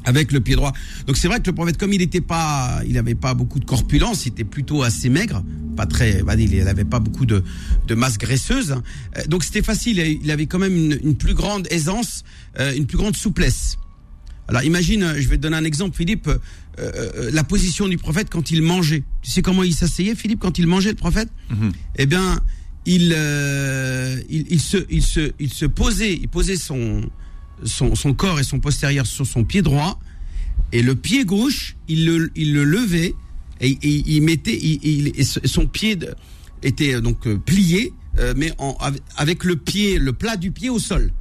[0.04, 0.72] Avec le pied droit.
[1.06, 3.64] Donc c'est vrai que le prophète, comme il n'était pas, il n'avait pas beaucoup de
[3.64, 5.42] corpulence, il était plutôt assez maigre,
[5.76, 7.42] pas très, il n'avait pas beaucoup de,
[7.86, 8.76] de masse graisseuse.
[9.28, 12.24] Donc c'était facile, il avait quand même une, une plus grande aisance,
[12.58, 13.76] euh, une plus grande souplesse.
[14.46, 16.38] Alors imagine, je vais te donner un exemple, Philippe, euh,
[16.78, 19.02] euh, la position du prophète quand il mangeait.
[19.20, 21.28] Tu sais comment il s'asseyait, Philippe, quand il mangeait, le prophète?
[21.50, 21.72] -hmm.
[21.96, 22.40] Eh bien,
[22.86, 27.02] il, euh, il, il, se, il, se, il se posait, il posait son,
[27.64, 29.98] son, son, corps et son postérieur sur son pied droit,
[30.72, 33.14] et le pied gauche, il le, il le levait,
[33.60, 36.14] et, et il mettait, il, il, et son pied de,
[36.62, 38.76] était donc plié, euh, mais en,
[39.16, 41.12] avec le pied, le plat du pied au sol.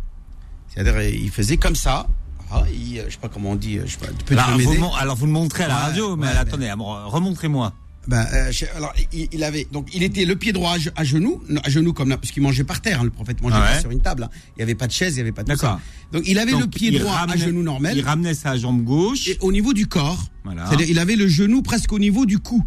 [0.74, 2.08] C'est-à-dire, il faisait comme ça.
[2.52, 3.80] Ah, il, je sais pas comment on dit.
[3.86, 6.34] Je sais pas, alors, vous, alors, vous le montrez à la ouais, radio, mais ouais,
[6.34, 6.84] attendez, mais...
[6.84, 7.74] remontrez-moi.
[8.08, 11.04] Ben, euh, alors, il, il avait donc il était le pied droit à, ge- à
[11.04, 13.02] genoux, à genoux comme là, parce qu'il mangeait par terre.
[13.02, 13.82] hein, le prophète mangeait Ah ouais.
[13.82, 14.24] sur une table.
[14.24, 14.30] hein.
[14.56, 15.80] Il y avait pas de chaise, il y avait pas de D'accord.
[16.14, 19.28] Donc il avait le pied droit à genoux normal Il ramenait sa jambe gauche.
[19.28, 20.26] et au niveau du corps.
[20.46, 20.66] Voilà.
[20.68, 22.64] C'est-à-dire il avait le genou presque au niveau du cou.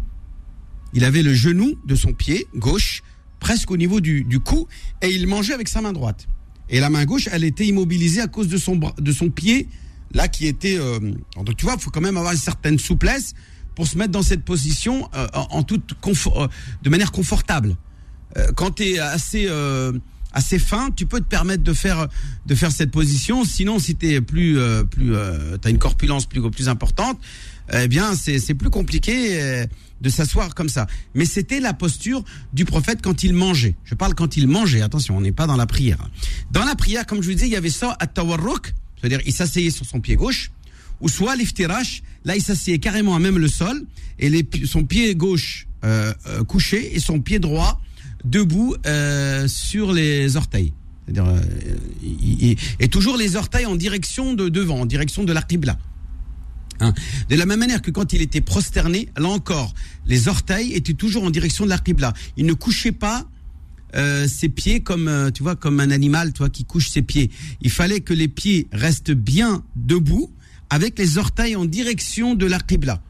[0.93, 3.01] Il avait le genou de son pied gauche
[3.39, 4.67] presque au niveau du, du cou
[5.01, 6.27] et il mangeait avec sa main droite.
[6.69, 9.67] Et la main gauche, elle était immobilisée à cause de son de son pied
[10.13, 10.77] là qui était.
[10.77, 10.99] euh,
[11.35, 13.33] donc tu vois, il faut quand même avoir une certaine souplesse
[13.75, 16.47] pour se mettre dans cette position euh, en, toute confort, euh,
[16.83, 17.75] de manière confortable.
[18.37, 19.91] Euh, quand tu es assez euh,
[20.33, 22.07] assez fin, tu peux te permettre de faire
[22.45, 23.43] de faire cette position.
[23.43, 25.13] Sinon, si tu es plus euh, plus
[25.61, 27.19] t'as une corpulence plus plus importante,
[27.73, 29.65] eh bien c'est c'est plus compliqué
[29.99, 30.87] de s'asseoir comme ça.
[31.15, 33.75] Mais c'était la posture du prophète quand il mangeait.
[33.83, 34.81] Je parle quand il mangeait.
[34.81, 36.09] Attention, on n'est pas dans la prière.
[36.51, 39.33] Dans la prière, comme je vous disais, il y avait ça à tawarruk, c'est-à-dire il
[39.33, 40.51] s'asseyait sur son pied gauche
[41.01, 43.85] ou soit l'iftirash, là il s'asseyait carrément à même le sol
[44.19, 47.81] et son pied gauche euh, euh, couché et son pied droit
[48.23, 50.73] debout euh, sur les orteils.
[51.07, 51.41] C'est-à-dire,
[52.79, 55.43] et toujours les orteils en direction de devant, en direction de la.
[56.79, 56.93] Hein.
[57.29, 59.73] De la même manière que quand il était prosterné, là encore,
[60.05, 62.13] les orteils étaient toujours en direction de la.
[62.37, 63.27] Il ne couchait pas
[64.27, 67.31] ses pieds comme tu vois comme un animal toi qui couche ses pieds.
[67.61, 70.29] Il fallait que les pieds restent bien debout
[70.71, 73.01] avec les orteils en direction de la qibla,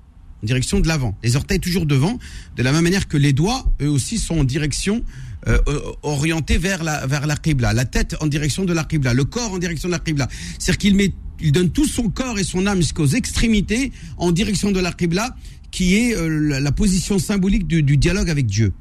[0.44, 1.16] en direction de l'avant.
[1.24, 2.18] Les orteils toujours devant,
[2.58, 5.04] de la même manière que les doigts eux aussi sont en direction
[5.48, 9.14] euh, euh, orientés vers la vers la qibla, la tête en direction de la qibla,
[9.14, 10.28] le corps en direction de la qibla.
[10.60, 14.72] C'est-à-dire qu'il met il donne tout son corps et son âme jusqu'aux extrémités en direction
[14.72, 15.36] de la qibla
[15.70, 18.74] qui est euh, la, position symbolique du, du dialogue avec Dieu.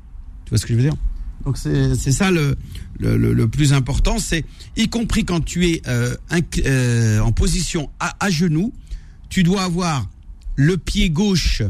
[0.45, 0.97] Tu vois ce que je veux dire?
[1.45, 2.57] Donc c'est c'est ça le,
[3.01, 4.45] le, plus important, c'est
[4.77, 6.15] y compris quand tu es euh,
[6.65, 8.73] euh, en position à, genoux,
[9.29, 10.09] tu dois avoir
[10.57, 11.63] le pied gauche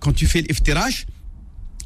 [0.00, 1.06] quand tu fais l'iftirash,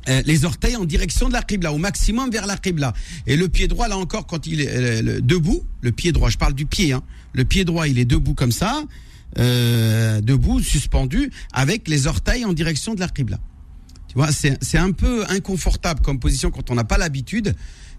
[0.08, 2.94] euh, les orteils en direction de la qibla, au maximum vers la qibla.
[3.26, 6.54] Et le pied droit, là encore, quand il est debout, le pied droit, je parle
[6.54, 7.02] du pied, hein,
[7.34, 8.82] le pied droit, il est debout comme ça,
[9.36, 13.38] debout, suspendu, avec les orteils en direction de la qibla.
[14.08, 17.54] Tu vois, c'est un peu inconfortable comme position quand on n'a pas l'habitude.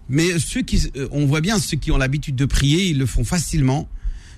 [0.08, 3.06] Mais ceux qui, euh, on voit bien ceux qui ont l'habitude de prier, ils le
[3.06, 3.88] font facilement.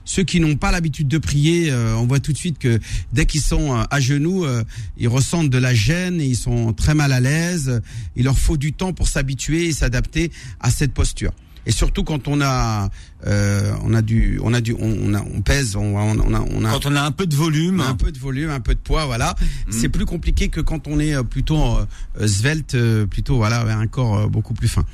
[0.05, 2.81] Ceux qui n'ont pas l'habitude de prier, euh, on voit tout de suite que
[3.13, 4.65] dès qu'ils sont euh, à genoux, euh,
[4.97, 7.81] ils ressentent de la gêne et ils sont très mal à l'aise.
[8.17, 11.33] Il leur faut du temps pour s'habituer et s'adapter à cette posture.
[11.64, 12.88] Et surtout quand on a,
[13.27, 16.64] euh, on a du, on a du, on, a- on pèse, on, on a, on
[16.64, 17.81] a Quand on a un peu de volume.
[17.81, 19.37] un peu de volume, un peu de poids, voilà.
[19.70, 21.87] C'est plus compliqué que quand on est euh, plutôt euh,
[22.20, 24.85] euh, svelte, euh, plutôt voilà, avec un corps beaucoup plus fin.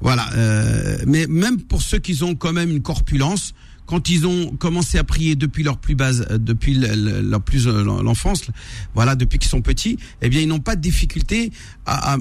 [0.00, 0.28] Voilà.
[0.34, 3.54] euh, mais même pour ceux qui ont quand même une corpulence,
[3.86, 7.40] quand ils ont commencé à prier depuis leur plus base, euh, depuis le- le- leur
[7.40, 8.42] plus euh, l'enfance,
[8.94, 11.50] voilà, depuis qu'ils sont petits, eh bien ils n'ont pas de difficulté
[11.86, 12.18] à, à,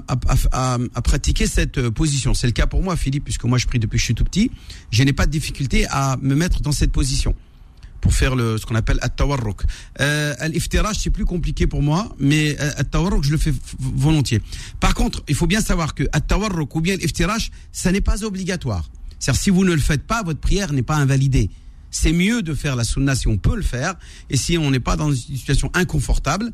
[0.52, 2.34] à, à- pratiquer cette euh, position.
[2.34, 4.24] C'est le cas pour moi, Philippe, puisque moi je prie depuis que je suis tout
[4.24, 4.52] petit.
[4.92, 7.36] Je n'ai pas de difficulté à me mettre dans cette position
[8.02, 9.64] pour faire le, ce qu'on appelle at-tawarruk.
[10.02, 10.36] Euh,
[10.94, 14.42] c'est plus compliqué pour moi, mais at-tawarruk, je le fais volontiers.
[14.80, 18.88] Par contre, il faut bien savoir que at-tawarruk ou bien l'iftiraj, ça n'est pas obligatoire.
[19.26, 21.50] C'est-à-dire, si vous ne le faites pas, votre prière n'est pas invalidée.
[21.90, 23.96] C'est mieux de faire la sunna si on peut le faire,
[24.30, 26.52] et si on n'est pas dans une situation inconfortable.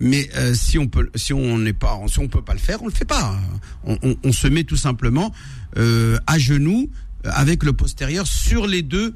[0.00, 2.82] Mais euh, si on peut, si on n'est pas, si on peut pas le faire,
[2.82, 3.38] on le fait pas.
[3.84, 5.30] On, se met tout simplement
[5.76, 6.88] euh, à genoux
[7.26, 9.14] euh, avec le postérieur sur les deux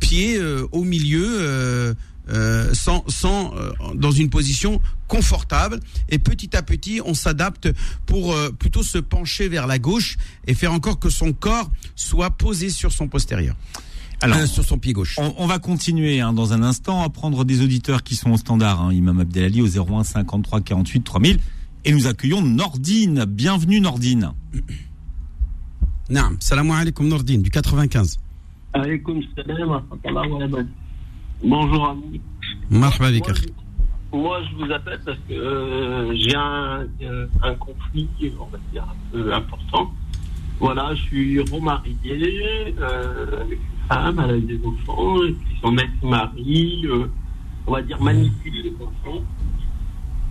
[0.00, 1.94] pieds au milieu,
[2.28, 5.80] euh, sans, sans euh, dans une position confortable.
[6.08, 7.68] Et petit à petit, on s'adapte
[8.06, 12.30] pour euh, plutôt se pencher vers la gauche et faire encore que son corps soit
[12.30, 13.56] posé sur son postérieur,
[14.20, 15.16] Alors, Euh, sur son pied gauche.
[15.18, 18.36] on, on va continuer hein, dans un instant à prendre des auditeurs qui sont au
[18.38, 18.80] standard.
[18.80, 21.38] Hein, Imam Abdelali au 01 53 48 3000.
[21.84, 23.26] Et nous accueillons Nordine.
[23.26, 24.32] Bienvenue Nordine.
[26.08, 28.18] Naam, salam alaikum Nordine du 95.
[28.72, 29.82] Alaykoum salam wa
[31.42, 32.20] Bonjour amis.
[32.70, 33.24] Marhaba bik,
[34.12, 36.86] Moi, je- vous appelle parce que euh, j'ai un,
[37.42, 38.08] un conflit,
[38.40, 39.92] on va dire, un peu important.
[40.60, 45.76] Voilà, je suis remarié euh, avec une femme, elle a des enfants, et puis son
[45.76, 47.06] ex-mari, euh,
[47.66, 49.20] on va dire, manipule les enfants.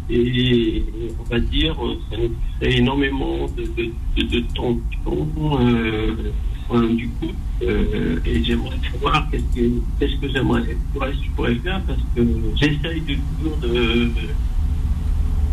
[0.10, 0.84] Et
[1.20, 1.76] on va dire,
[2.10, 5.60] ça nous fait énormément de, de, de, de tension
[6.82, 7.34] du couple.
[7.62, 12.22] Euh, et j'aimerais savoir qu'est-ce que, qu'est-ce que j'aimerais pourrais, je pourrais faire parce que
[12.56, 14.10] j'essaye de toujours de,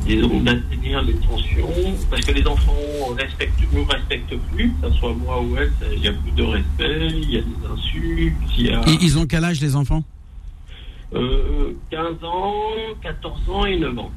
[0.06, 2.74] disons, d'atteindre les tensions parce que les enfants
[3.16, 6.42] respectent, nous respectent plus, que ce soit moi ou elle, il y a plus de
[6.42, 9.76] respect, il y a des insultes, il y a Ils, ils ont quel âge les
[9.76, 10.02] enfants?
[11.14, 12.52] Euh, 15 ans,
[13.02, 14.10] 14 ans et 9 ans.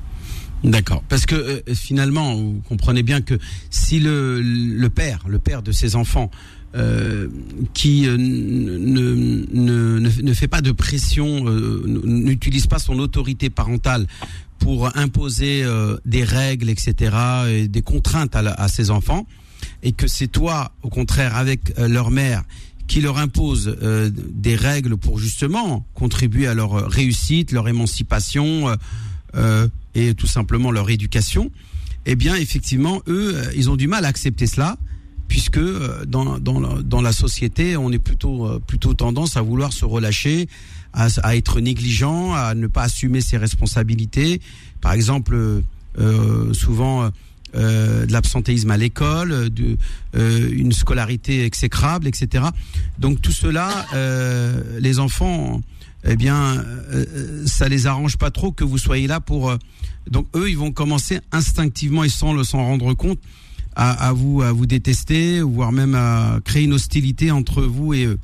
[0.63, 1.03] D'accord.
[1.09, 3.37] Parce que euh, finalement, vous comprenez bien que
[3.69, 6.31] si le, le père, le père de ses enfants,
[6.75, 7.27] euh,
[7.75, 9.13] qui euh, ne,
[9.53, 14.07] ne, ne, fait pas de pression, euh, n'utilise pas son autorité parentale
[14.57, 15.63] pour imposer
[16.05, 17.15] des règles, etc.,
[17.49, 19.27] et des contraintes à, à, ses enfants,
[19.83, 22.43] et que c'est toi, au contraire, avec leur mère,
[22.87, 23.77] qui leur impose
[24.15, 28.73] des règles pour justement contribuer à leur réussite, leur émancipation
[29.95, 31.51] et tout simplement leur éducation,
[32.05, 34.77] eh bien, effectivement, eux, ils ont du mal à accepter cela
[35.33, 39.73] puisque euh, dans, dans, dans, la société, on est plutôt, euh, plutôt tendance à vouloir
[39.73, 40.47] se relâcher,
[40.93, 44.41] à, à, être négligent, à ne pas assumer ses responsabilités.
[44.79, 45.35] Par exemple,
[45.97, 47.09] euh, souvent
[47.55, 49.49] euh, de l'absentéisme à l'école,
[50.13, 52.45] euh, une scolarité exécrable, etc.
[52.99, 53.87] Donc tout cela,
[54.79, 55.61] les enfants,
[56.05, 56.63] eh bien,
[57.47, 59.51] ça les arrange pas trop que vous soyez là pour.
[60.11, 63.19] donc eux, ils vont commencer instinctivement et sans le s'en rendre compte
[63.75, 68.19] à, vous à vous détester, voire même à créer une hostilité entre vous et eux.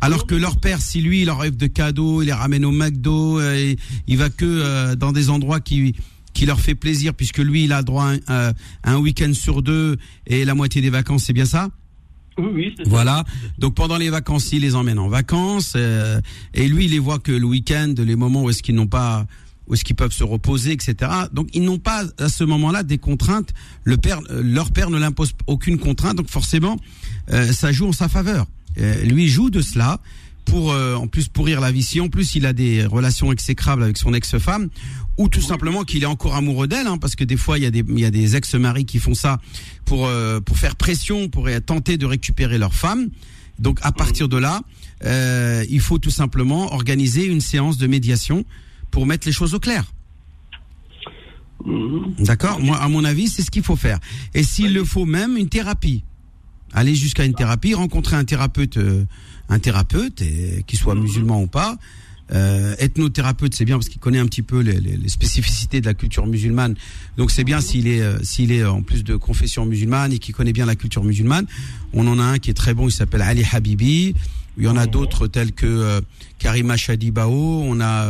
[0.00, 2.72] Alors que leur père, si lui, il leur rêve de cadeaux, il les ramène au
[2.72, 5.94] McDo, euh, et il va que euh, dans des endroits qui
[6.34, 10.44] qui leur fait plaisir, puisque lui, il a droit à un, week-end sur deux et
[10.44, 11.70] la moitié des vacances, c'est bien ça?
[12.36, 13.24] Oui, oui, voilà.
[13.58, 16.20] Donc pendant les vacances, il les emmène en vacances euh,
[16.52, 19.26] et lui, il les voit que le week-end, les moments où est-ce qu'ils n'ont pas
[19.66, 21.10] où est-ce qu'ils peuvent se reposer, etc.
[21.32, 23.50] Donc ils n'ont pas à ce moment-là des contraintes.
[23.84, 26.78] Le père, leur père ne l'impose aucune contrainte, donc forcément
[27.32, 28.46] euh, ça joue en sa faveur.
[28.78, 30.00] Euh, lui joue de cela
[30.44, 31.82] pour euh, en plus pourrir la vie.
[31.82, 34.68] Si en plus il a des relations exécrables avec son ex-femme,
[35.16, 37.66] ou tout simplement qu'il est encore amoureux d'elle, hein, parce que des fois il y
[37.66, 39.40] a des, il y a des ex-maris qui font ça
[39.84, 40.10] pour
[40.44, 43.08] pour faire pression, pour tenter de récupérer leur femme.
[43.58, 44.60] Donc à partir de là,
[45.70, 48.44] il faut tout simplement organiser une séance de médiation
[48.94, 49.84] pour mettre les choses au clair.
[52.20, 53.98] D'accord Moi, à mon avis, c'est ce qu'il faut faire.
[54.34, 56.04] Et s'il le faut même, une thérapie.
[56.72, 59.04] Aller jusqu'à une thérapie, rencontrer un thérapeute, euh,
[59.48, 60.22] un thérapeute,
[60.66, 61.76] qu'il soit musulman ou pas.
[62.32, 66.26] Euh, ethnothérapeute, c'est bien parce qu'il connaît un petit peu les, spécificités de la culture
[66.26, 66.76] musulmane.
[67.16, 70.34] Donc c'est bien s'il est euh, s'il est en plus de confession musulmane et qu'il
[70.34, 71.46] connaît bien la culture musulmane.
[71.92, 74.14] On en a un qui est très bon, il s'appelle Ali Habibi.
[74.56, 76.00] Il y en a d'autres tels que
[76.38, 77.62] Karima Shadibao.
[77.64, 78.08] On a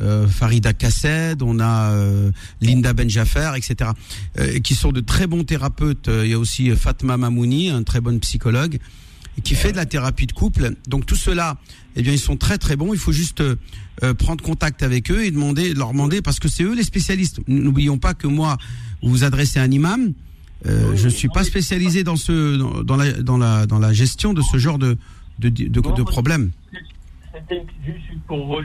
[0.00, 3.90] euh, Farida Kassed, on a euh, Linda Benjafer, etc.,
[4.38, 6.08] euh, qui sont de très bons thérapeutes.
[6.08, 8.78] Il y a aussi Fatma Mamouni, un très bon psychologue,
[9.44, 10.74] qui fait de la thérapie de couple.
[10.88, 11.58] Donc tout cela,
[11.96, 12.92] eh bien, ils sont très très bons.
[12.92, 13.42] Il faut juste
[14.18, 17.40] prendre contact avec eux et demander, leur demander, parce que c'est eux les spécialistes.
[17.48, 18.58] N'oublions pas que moi,
[19.02, 20.12] vous vous adressez à un imam.
[20.64, 24.42] je ne suis pas spécialisé dans ce dans, la dans la dans la gestion de
[24.42, 24.98] ce genre de
[25.38, 26.50] de, de, de problèmes
[27.34, 28.60] c'était juste pour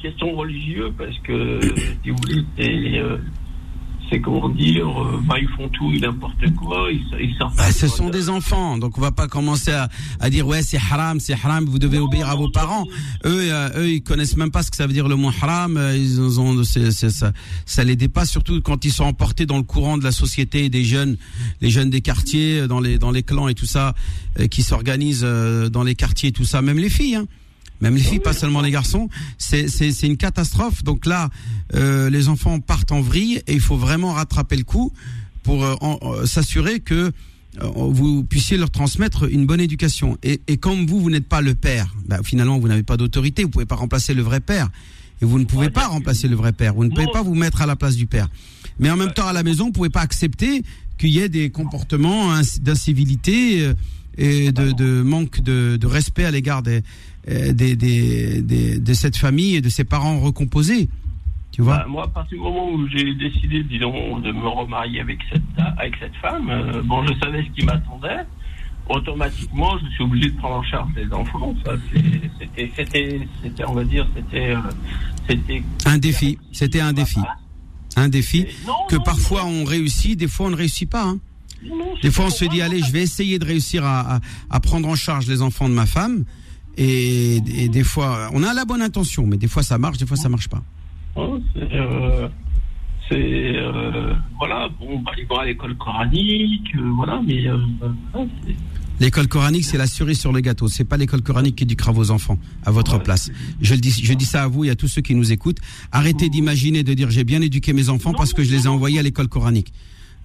[0.00, 1.60] question religieuse parce que
[2.02, 3.18] si vous voulez c'est euh,
[4.10, 8.10] c'est comment dire euh, bah, ils font tout n'importe quoi ils, ils bah, ce sont
[8.10, 9.88] des enfants donc on va pas commencer à,
[10.20, 12.84] à dire ouais c'est haram c'est haram vous devez obéir à vos parents.
[13.24, 15.80] eux euh, eux ils connaissent même pas ce que ça veut dire le mot haram
[15.94, 17.32] ils ont ça
[17.64, 20.84] ça les dépasse surtout quand ils sont emportés dans le courant de la société des
[20.84, 21.16] jeunes
[21.62, 23.94] les jeunes des quartiers dans les dans les clans et tout ça
[24.50, 27.26] qui s'organisent dans les quartiers et tout ça même les filles hein
[27.82, 29.08] même les filles, pas seulement les garçons.
[29.38, 30.84] C'est une catastrophe.
[30.84, 31.30] Donc là,
[31.74, 34.92] euh, les enfants partent en vrille et il faut vraiment rattraper le coup
[35.42, 37.12] pour euh, euh, s'assurer que
[37.60, 40.16] vous puissiez leur transmettre une bonne éducation.
[40.22, 43.42] Et, et comme vous, vous n'êtes pas le père, bah, finalement, vous n'avez pas d'autorité,
[43.42, 44.70] vous pouvez pas remplacer le vrai père.
[45.20, 46.72] Et vous ne pouvez pas remplacer le vrai père.
[46.74, 48.28] Vous ne pouvez pas vous mettre à la place du père.
[48.78, 50.62] Mais en même temps, à la maison, vous pouvez pas accepter
[50.98, 53.72] qu'il y ait des comportements d'incivilité
[54.18, 56.82] et de, de manque de, de respect à l'égard des,
[57.28, 60.88] euh, des, des, des, de cette famille et de ses parents recomposés.
[61.52, 65.00] Tu vois bah, Moi, à partir du moment où j'ai décidé, disons, de me remarier
[65.00, 65.42] avec cette,
[65.78, 68.24] avec cette femme, euh, bon, je savais ce qui m'attendait.
[68.88, 71.54] Automatiquement, je suis obligé de prendre en charge les enfants.
[72.40, 74.60] C'était, c'était, on va dire, c'était, euh,
[75.28, 76.38] c'était un défi.
[76.50, 77.20] C'était un défi.
[77.94, 78.46] Un défi
[78.88, 81.04] que parfois on réussit, des fois on ne réussit pas.
[81.04, 81.18] Hein.
[82.02, 84.20] Des fois, on se dit, allez, je vais essayer de réussir à, à,
[84.50, 86.24] à, prendre en charge les enfants de ma femme.
[86.76, 90.06] Et, et, des fois, on a la bonne intention, mais des fois ça marche, des
[90.06, 90.62] fois ça marche pas.
[91.16, 92.28] Oh, c'est euh,
[93.12, 97.44] euh, voilà, bon, bah, ils vont à l'école coranique, euh, voilà, mais
[99.00, 100.68] L'école coranique, c'est la cerise sur le gâteau.
[100.68, 103.32] C'est pas l'école coranique qui éduquera vos enfants à votre place.
[103.60, 105.58] Je le dis, je dis ça à vous et à tous ceux qui nous écoutent.
[105.90, 109.00] Arrêtez d'imaginer de dire j'ai bien éduqué mes enfants parce que je les ai envoyés
[109.00, 109.72] à l'école coranique.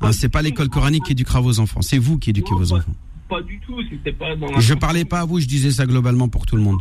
[0.02, 1.82] Hein, c'est pas l'école coranique qui éduquera vos enfants.
[1.82, 2.94] C'est vous qui éduquez vos enfants
[3.28, 3.76] pas du tout.
[3.90, 6.62] C'était pas dans Je parlais pas à vous, je disais ça globalement pour tout le
[6.62, 6.80] monde.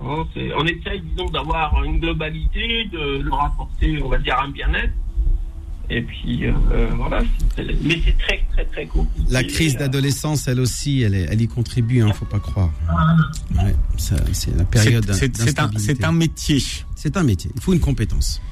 [0.00, 0.26] on
[0.66, 4.92] essaye, disons, d'avoir une globalité, de leur apporter, on va dire, un bien-être.
[5.90, 6.52] Et puis, euh,
[6.98, 7.22] voilà.
[7.56, 9.26] Mais c'est très, très, très compliqué.
[9.30, 12.70] La crise d'adolescence, elle aussi, elle, est- elle y contribue, hein, faut pas croire.
[13.56, 15.08] Ouais, c'est la période.
[15.08, 16.62] Un, c'est un métier.
[16.94, 17.50] C'est un métier.
[17.54, 18.42] Il faut une compétence.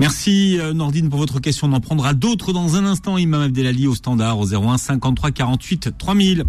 [0.00, 1.66] Merci euh, Nordine pour votre question.
[1.66, 3.18] On en prendra d'autres dans un instant.
[3.18, 6.44] Imam Abdelali au standard au 01 53 48 3000.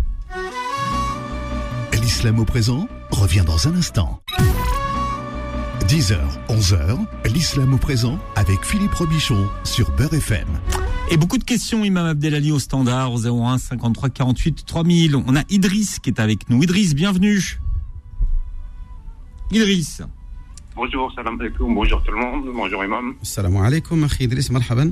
[2.01, 4.21] L'islam au présent revient dans un instant.
[5.85, 6.97] 10h, 11h,
[7.33, 10.47] l'islam au présent avec Philippe Robichon sur Beurre FM.
[11.09, 15.17] Et beaucoup de questions, Imam Abdelali au standard, au 01 53 48 3000.
[15.17, 16.63] On a Idriss qui est avec nous.
[16.63, 17.59] Idriss, bienvenue.
[19.51, 20.03] Idriss.
[20.84, 23.13] Bonjour, salam alaikum, bonjour tout le monde, bonjour imam.
[23.22, 24.89] Salam alaikum, akhi Idriss, marhaban.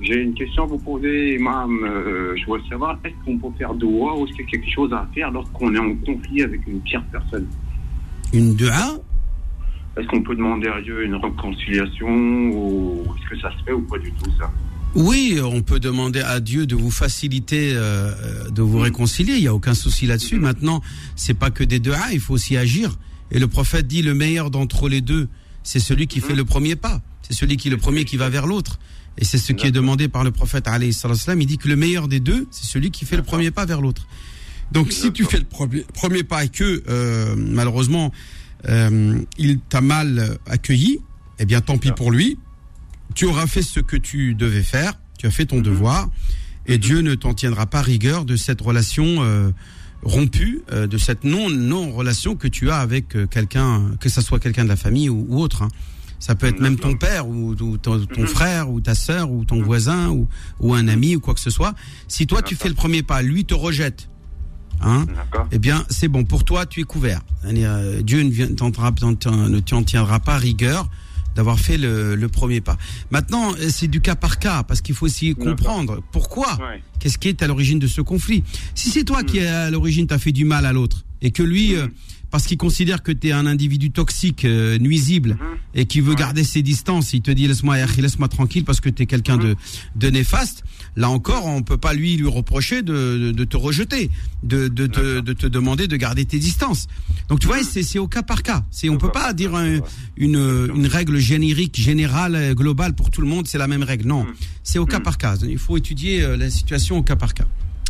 [0.00, 1.84] J'ai une question à vous poser, imam.
[1.84, 4.70] Euh, je voudrais savoir, est-ce qu'on peut faire doua ou est-ce qu'il y a quelque
[4.70, 7.46] chose à faire lorsqu'on est en conflit avec une tierce personne?
[8.32, 8.98] Une dua?
[9.98, 13.82] Est-ce qu'on peut demander à Dieu une réconciliation ou est-ce que ça se fait ou
[13.82, 14.50] pas du tout ça?
[14.94, 19.34] Oui, on peut demander à Dieu de vous faciliter, euh, de vous réconcilier.
[19.34, 20.38] Il n'y a aucun souci là-dessus.
[20.38, 20.80] Maintenant,
[21.16, 22.96] c'est pas que des deux il faut aussi agir.
[23.32, 25.28] Et le prophète dit le meilleur d'entre les deux,
[25.64, 27.00] c'est celui qui fait le premier pas.
[27.22, 28.78] C'est celui qui est le premier qui va vers l'autre.
[29.18, 30.68] Et c'est ce qui est demandé par le prophète.
[30.80, 33.80] Il dit que le meilleur des deux, c'est celui qui fait le premier pas vers
[33.80, 34.06] l'autre.
[34.70, 38.10] Donc si tu fais le premier, premier pas et que euh, malheureusement
[38.68, 40.98] euh, il t'a mal accueilli,
[41.38, 42.38] eh bien tant pis pour lui.
[43.14, 44.98] Tu auras fait ce que tu devais faire.
[45.18, 46.08] Tu as fait ton devoir.
[46.66, 49.50] Et Dieu ne t'en tiendra pas rigueur de cette relation euh,
[50.02, 54.20] rompue, euh, de cette non non relation que tu as avec euh, quelqu'un, que ça
[54.22, 55.62] soit quelqu'un de la famille ou, ou autre.
[55.62, 55.68] hein.
[56.18, 59.44] Ça peut être même ton père ou, ou ton, ton frère ou ta sœur ou
[59.44, 60.28] ton voisin ou,
[60.60, 61.74] ou un ami ou quoi que ce soit.
[62.06, 64.08] Si toi tu fais le premier pas, lui te rejette,
[64.82, 65.06] hein,
[65.50, 66.22] eh bien, c'est bon.
[66.24, 67.22] Pour toi, tu es couvert.
[67.44, 70.88] Euh, Dieu ne t'en tiendra pas rigueur
[71.34, 72.76] d'avoir fait le, le premier pas.
[73.10, 76.54] Maintenant, euh, c'est du cas par cas, parce qu'il faut aussi comprendre pourquoi.
[76.56, 76.82] Ouais.
[76.98, 80.18] Qu'est-ce qui est à l'origine de ce conflit Si c'est toi qui, à l'origine, t'as
[80.18, 81.86] fait du mal à l'autre, et que lui, euh,
[82.32, 85.36] parce qu'il considère que tu es un individu toxique, euh, nuisible,
[85.74, 89.04] et qui veut garder ses distances, il te dit laisse-moi laisse-moi tranquille parce que tu
[89.04, 89.54] es quelqu'un de,
[89.94, 90.64] de néfaste,
[90.96, 92.92] là encore, on peut pas lui lui reprocher de,
[93.26, 94.10] de, de te rejeter,
[94.42, 96.88] de, de, te, de te demander de garder tes distances.
[97.28, 98.64] Donc tu vois, c'est c'est au cas par cas.
[98.70, 99.80] C'est on peut pas dire un-
[100.16, 104.06] une, une règle générique, générale, euh, globale pour tout le monde, c'est la même règle.
[104.08, 104.26] Non,
[104.62, 105.36] c'est au cas par cas.
[105.48, 107.46] Il faut étudier euh, la situation au cas par cas.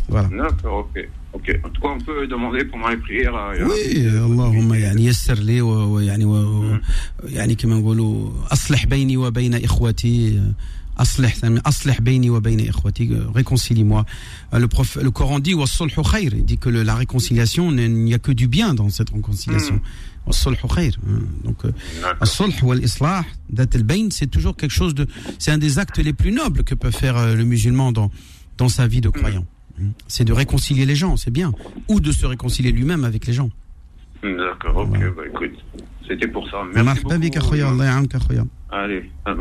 [0.08, 0.28] Voilà.
[0.28, 1.08] D'accord, ok.
[1.34, 1.60] ok.
[1.64, 3.34] En tout cas, on peut demander pendant les prières.
[3.34, 6.78] euh, وي اللهم يعني يسر لي و- ويعني و-
[7.24, 10.42] يعني كما نقولوا اصلح بيني وبين اخوتي
[10.98, 14.04] اصلح اصلح بيني وبين اخوتي réconcilie-moi
[14.56, 18.14] le prof le Coran dit والصلح خير il dit que le- la réconciliation il n'y
[18.14, 19.78] a que du bien dans cette réconciliation
[20.26, 20.98] والصلح خير
[21.44, 21.70] donc euh,
[22.02, 22.22] D'accord.
[22.22, 25.06] الصلح والإصلاح ذات البين c'est toujours quelque chose de
[25.38, 28.10] c'est un des actes les plus nobles que peut faire euh, le musulman dans
[28.58, 29.44] dans sa vie de croyant
[30.07, 31.51] C'est de réconcilier les gens, c'est bien.
[31.89, 33.49] Ou de se réconcilier lui-même avec les gens.
[34.21, 35.57] D'accord, ok, bah écoute.
[36.07, 36.57] C'était pour ça.
[36.73, 37.15] Merci beaucoup.
[38.71, 39.35] Allez, ah,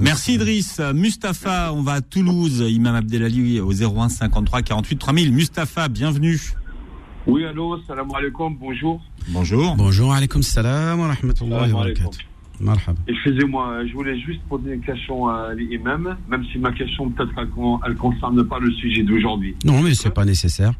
[0.00, 0.80] Merci Idriss.
[0.94, 2.64] Mustapha, on va à Toulouse.
[2.68, 5.32] Imam Abdelali au 01 53 48 3000.
[5.32, 6.40] Mustapha, bienvenue.
[7.26, 9.00] Oui, allô, salam alaikum, bonjour.
[9.28, 9.76] Bonjour.
[9.76, 12.18] Bonjour, alaikum salam wa rahmatullahi wa barakatuh.
[13.06, 17.32] Excusez-moi, euh, je voulais juste poser une question à l'imam, même si ma question peut-être
[17.36, 19.56] elle ne concerne pas le sujet d'aujourd'hui.
[19.64, 20.72] Non, mais ce n'est pas nécessaire.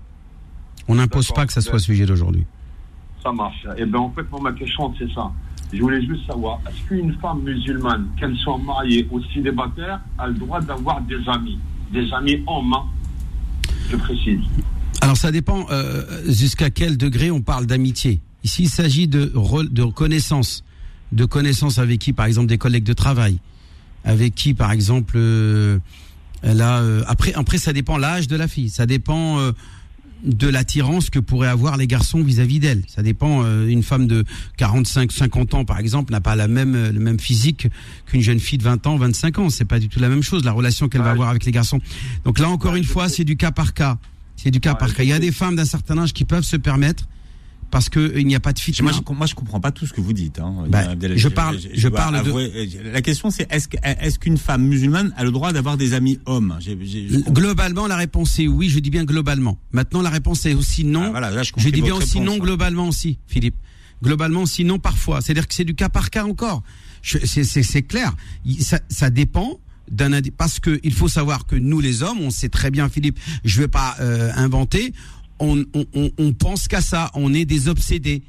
[0.86, 2.44] On n'impose pas que ça soit le sujet d'aujourd'hui.
[3.22, 3.64] Ça marche.
[3.76, 5.32] Et eh bien en fait, moi, ma question, c'est ça.
[5.72, 10.34] Je voulais juste savoir, est-ce qu'une femme musulmane, qu'elle soit mariée ou célibataire, a le
[10.34, 11.58] droit d'avoir des amis?
[11.92, 12.84] Des amis en main,
[13.90, 14.40] je précise.
[15.00, 18.20] Alors ça dépend euh, jusqu'à quel degré on parle d'amitié.
[18.44, 20.64] Ici, il s'agit de reconnaissance
[21.14, 23.38] de connaissance avec qui par exemple des collègues de travail
[24.04, 25.78] avec qui par exemple euh,
[26.42, 29.52] elle a euh, après après ça dépend l'âge de la fille ça dépend euh,
[30.24, 32.82] de l'attirance que pourraient avoir les garçons vis-à-vis d'elle.
[32.86, 33.42] Ça dépend.
[33.44, 34.24] euh, une femme de
[34.56, 37.68] 45, 50 ans, par exemple, n'a pas la même euh, le même physique
[38.06, 39.50] qu'une jeune fille de 20 ans, 25 ans.
[39.50, 40.42] C'est pas du tout la même chose.
[40.42, 41.78] La relation qu'elle va avoir avec les garçons.
[42.24, 43.98] Donc là, encore une fois, c'est du cas par cas.
[44.36, 45.02] C'est du cas Ouais, par cas.
[45.02, 47.04] Il y a des femmes d'un certain âge qui peuvent se permettre
[47.70, 48.84] parce que euh, il n'y a pas de fitna.
[48.84, 50.38] Moi je, moi, je comprends pas tout ce que vous dites.
[50.38, 50.84] Hein, Bah,
[51.16, 55.24] je parle- je parle de- avouer, euh, La question c'est est-ce qu'une femme musulmane a
[55.24, 56.58] le droit d'avoir des amis hommes?
[57.28, 58.68] Globalement, la réponse est oui.
[58.68, 59.58] Je dis bien globalement.
[59.72, 61.04] Maintenant, la réponse est aussi non.
[61.06, 62.38] Ah, voilà, là, je Je dis bien aussi réponse, non hein.
[62.44, 63.56] globalement aussi, Philippe.
[64.02, 65.20] Globalement aussi non parfois.
[65.20, 66.62] C'est-à-dire que c'est du cas par cas encore.
[67.02, 68.14] C'est clair.
[68.60, 69.58] Ça, ça dépend
[69.90, 73.18] d'un parce que il faut savoir que nous les hommes, on sait très bien, Philippe.
[73.44, 74.92] Je vais pas euh, inventer.
[75.40, 77.10] On, on, on, pense qu'à ça.
[77.14, 78.22] On est des obsédés.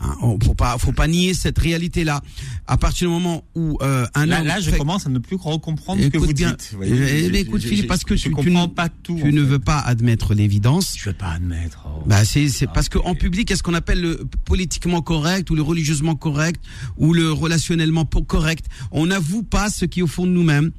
[0.00, 2.20] Hein, on- faut pas, faut pas nier cette réalité-là.
[2.66, 5.20] À partir du moment où euh, un Là, homme là, je fait- commence à ne
[5.20, 6.50] plus comprendre ce que vous bien.
[6.50, 6.76] dites.
[6.82, 6.86] Eh,
[7.26, 9.16] je- mais écoute, je- Philippe, parce que tu- tu ne- pas tout.
[9.16, 9.46] tu ne fait.
[9.46, 10.94] veux pas admettre l'évidence.
[10.98, 11.86] Je veux pas admettre.
[11.86, 12.02] oh.
[12.06, 15.62] Bah c'est c'est parce que en public, est-ce qu'on appelle le politiquement correct ou le
[15.62, 16.60] religieusement correct
[16.96, 18.66] ou le relationnellement correct?
[18.90, 20.72] On n'avoue pas ce qui est au fond de nous-mêmes.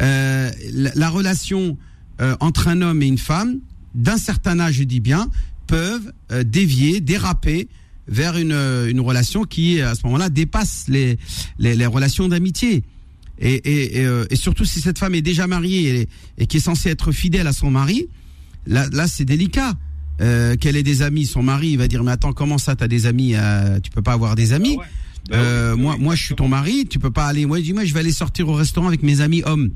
[0.00, 1.78] Euh, la, la relation
[2.20, 3.60] euh, entre un homme et une femme,
[3.98, 5.28] d'un certain âge, je dis bien,
[5.66, 7.68] peuvent euh, dévier, déraper
[8.06, 11.18] vers une, euh, une relation qui, à ce moment-là, dépasse les,
[11.58, 12.84] les, les relations d'amitié.
[13.40, 16.88] Et, et, euh, et surtout si cette femme est déjà mariée et, qui est censée
[16.88, 18.08] être fidèle à son mari,
[18.66, 19.74] là, là c'est délicat.
[20.20, 23.06] Euh, qu'elle ait des amis, son mari va dire mais attends comment ça t'as des
[23.06, 24.76] amis, euh, tu peux pas avoir des amis?
[24.80, 24.86] Ah.
[25.28, 27.44] Ben Euh, oui, moi, oui, moi, je suis ton mari, tu peux pas aller.
[27.46, 29.70] Moi, je dis, moi, je vais aller sortir au restaurant avec mes amis hommes.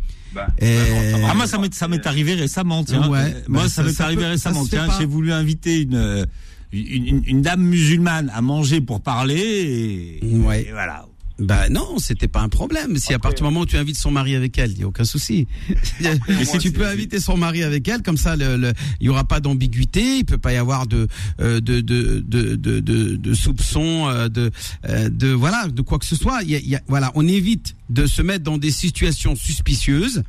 [0.59, 0.77] Et-
[1.11, 3.07] ça va Ah, moi, ça m'est, ça m'est arrivé récemment, tiens.
[3.11, 4.65] Ouais, Euh, moi, bah, ça, ça- m'est arrivé peut- récemment.
[4.67, 6.25] Tiens, j'ai voulu inviter une, euh,
[6.73, 10.63] une, une, une dame musulmane à manger pour parler et, Ouais.
[10.67, 11.05] et voilà.
[11.39, 12.97] Bah non, c'était pas un problème.
[12.97, 14.87] Si à partir du moment où tu invites son mari avec elle, il y a
[14.87, 15.47] aucun souci.
[16.45, 20.19] si tu peux inviter son mari avec elle, comme ça, il y aura pas d'ambiguïté,
[20.19, 21.09] il peut pas y avoir de
[21.41, 24.51] euh, de de de de, de, de soupçons, euh, de
[24.89, 26.43] euh, de voilà, de quoi que ce soit.
[26.43, 29.35] Il y a, il y a- voilà, on évite de se mettre dans des situations
[29.35, 30.23] suspicieuses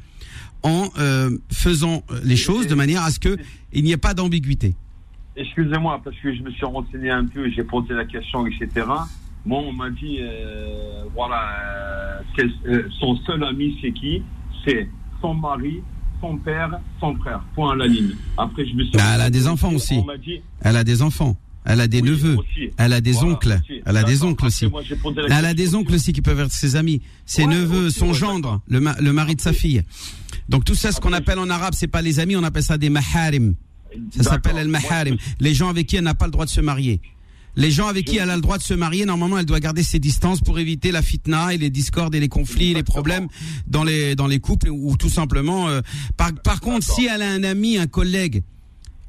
[0.64, 3.38] en euh, faisant les choses de manière à ce que
[3.74, 4.76] il n'y ait pas d'ambiguïté.
[5.36, 8.86] Excusez-moi, parce que je me suis renseigné un peu, j'ai posé la question, etc.
[9.45, 14.21] Moi, on m'a dit, euh, voilà, euh, euh, son seul ami, c'est qui?
[14.65, 14.87] C'est
[15.21, 15.81] son mari,
[16.21, 17.43] son père, son frère.
[17.53, 18.11] Point à la ligne.
[18.37, 18.93] Après, je me suis.
[18.93, 19.95] Bah, elle a des enfants aussi.
[19.95, 20.41] On m'a dit.
[20.61, 21.35] Elle a des enfants,
[21.65, 22.69] elle a des oui, neveux, aussi.
[22.77, 23.81] elle a des Voilà, oncles, aussi.
[23.85, 24.67] elle a des oncles aussi.
[24.67, 24.81] Moi,
[25.29, 28.07] Elle a des oncles aussi qui peuvent être ses amis, ses Ouais, neveux, aussi, son
[28.07, 29.81] ouais, gendre, le, ma- le mari de sa fille.
[30.47, 32.77] Donc tout ça, ce qu'on appelle en arabe, c'est pas les amis, on appelle ça
[32.77, 33.55] des maharim.
[34.11, 35.17] Ça s'appelle el maharim.
[35.39, 36.99] Les gens avec qui elle n'a pas le droit de se marier.
[37.56, 39.84] Les gens avec qui elle a le droit de se marier, normalement, elle doit garder
[39.84, 43.28] ses distances pour éviter la fitna et les discordes et les conflits, et les problèmes
[43.68, 45.70] dans les dans les couples ou tout simplement.
[45.70, 45.82] euh,
[46.18, 48.43] par par contre, si elle a un ami, un collègue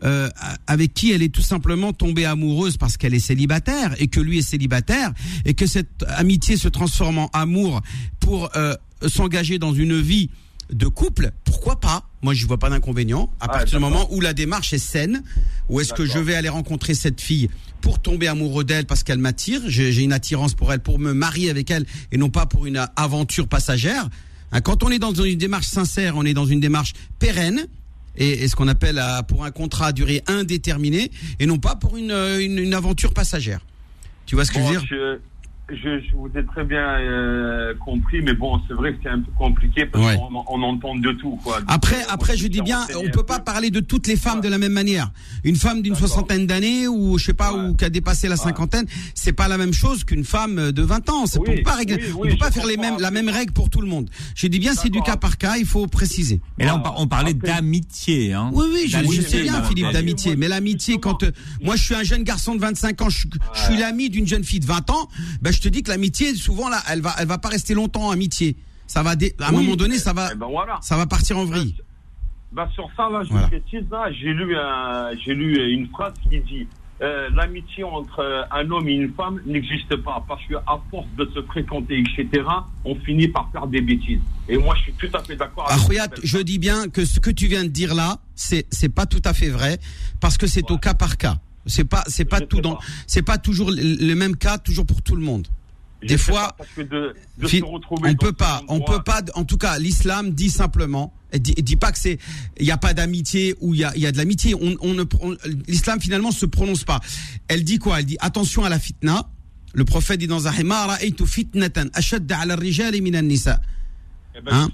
[0.04, 0.28] euh,
[0.66, 4.38] avec qui elle est tout simplement tombée amoureuse parce qu'elle est célibataire et que lui
[4.38, 5.12] est célibataire
[5.46, 7.80] et que cette amitié se transforme en amour
[8.20, 8.74] pour euh,
[9.06, 10.28] s'engager dans une vie
[10.72, 14.20] de couple, pourquoi pas Moi, je vois pas d'inconvénient à Ah, partir du moment où
[14.20, 15.22] la démarche est saine,
[15.68, 17.48] où est-ce que je vais aller rencontrer cette fille
[17.80, 21.50] pour tomber amoureux d'elle parce qu'elle m'attire, j'ai une attirance pour elle, pour me marier
[21.50, 24.08] avec elle et non pas pour une aventure passagère.
[24.52, 27.66] Hein, Quand on est dans une démarche sincère, on est dans une démarche pérenne
[28.16, 31.10] et, et ce qu'on appelle euh, pour un contrat à durée indéterminée
[31.40, 33.60] et non pas pour une, euh, une, une aventure passagère.
[34.26, 35.18] Tu vois ce que Bon, je veux dire je,
[35.70, 39.20] je, je vous ai très bien euh, compris, mais bon, c'est vrai que c'est un
[39.20, 40.16] peu compliqué parce Ouais.
[40.16, 41.38] qu'on on entend de tout.
[41.42, 41.60] Quoi.
[41.60, 43.22] Donc, Après, euh, après, je dis bien, on peut peu.
[43.26, 44.44] pas parler de toutes les femmes Ouais.
[44.44, 45.10] de la même manière.
[45.42, 47.68] Une femme d'une soixantaine d'années ou je sais pas Ouais.
[47.68, 48.40] ou qui a dépassé la Ouais.
[48.42, 48.84] cinquantaine,
[49.14, 51.24] c'est pas la même chose qu'une femme de 20 ans.
[51.26, 52.90] C'est Oui, peut pas régler, oui, on oui, peut pas faire les comprends.
[52.92, 54.10] mêmes la même règle pour tout le monde.
[54.34, 55.56] Je dis bien, c'est du cas par cas.
[55.56, 56.40] Il faut préciser.
[56.58, 58.34] Mais là, on, on parlait d'amitié.
[58.34, 58.50] Hein.
[58.52, 59.62] Oui, oui, je, sais bien.
[59.62, 60.36] Philippe, d'amitié.
[60.36, 61.30] Mais l'amitié, quand euh,
[61.62, 64.26] moi je suis un jeune garçon de 25 ans, je, suis- je suis l'ami d'une
[64.26, 65.08] jeune fille de 20 ans,
[65.40, 68.10] ben je te dis que l'amitié, souvent là, elle va, elle va pas rester longtemps
[68.10, 68.56] amitié.
[68.86, 70.78] Ça va, dé- à un Oui, moment donné, ça va, eh ben voilà.
[70.82, 71.74] ça va partir en vrille.
[72.52, 73.48] Bah, sur ça, là, je Voilà.
[73.48, 76.66] précise, là, j'ai lu, un- j'ai lu une phrase qui dit
[77.02, 81.28] euh, l'amitié entre un homme et une femme n'existe pas parce que à force de
[81.34, 82.44] se fréquenter, etc.,
[82.84, 84.20] on finit par faire des bêtises.
[84.48, 85.68] Et moi, je suis tout à fait d'accord.
[85.68, 88.66] avec Akhouyat, cette je dis bien que ce que tu viens de dire là, c'est
[88.70, 89.78] c'est pas tout à fait vrai
[90.20, 91.36] parce que c'est au cas par cas.
[91.66, 95.02] C'est pas c'est pas Je tout dans c'est pas toujours le, même cas toujours pour
[95.02, 95.46] tout le monde.
[96.02, 99.22] Je des fois, de, de se on peut pas, on peut pas.
[99.34, 102.18] En tout cas, l'islam dit simplement, et dit, dit pas que c'est,
[102.60, 104.54] il y a pas d'amitié ou il y a, il y a de l'amitié.
[104.54, 105.04] On, on ne,
[105.66, 107.00] l'islam finalement se prononce pas.
[107.48, 108.00] Elle dit quoi?
[108.00, 109.30] Elle dit attention à la fitna.
[109.72, 110.52] Le prophète dit dans un
[111.26, 113.60] fitnatan ashadda 'ala ar-rijali min an-nisa.
[114.36, 114.68] Eh ben, Hein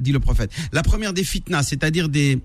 [0.00, 0.50] dit le prophète.
[0.72, 2.38] La première des fitnas, c'est-à-dire des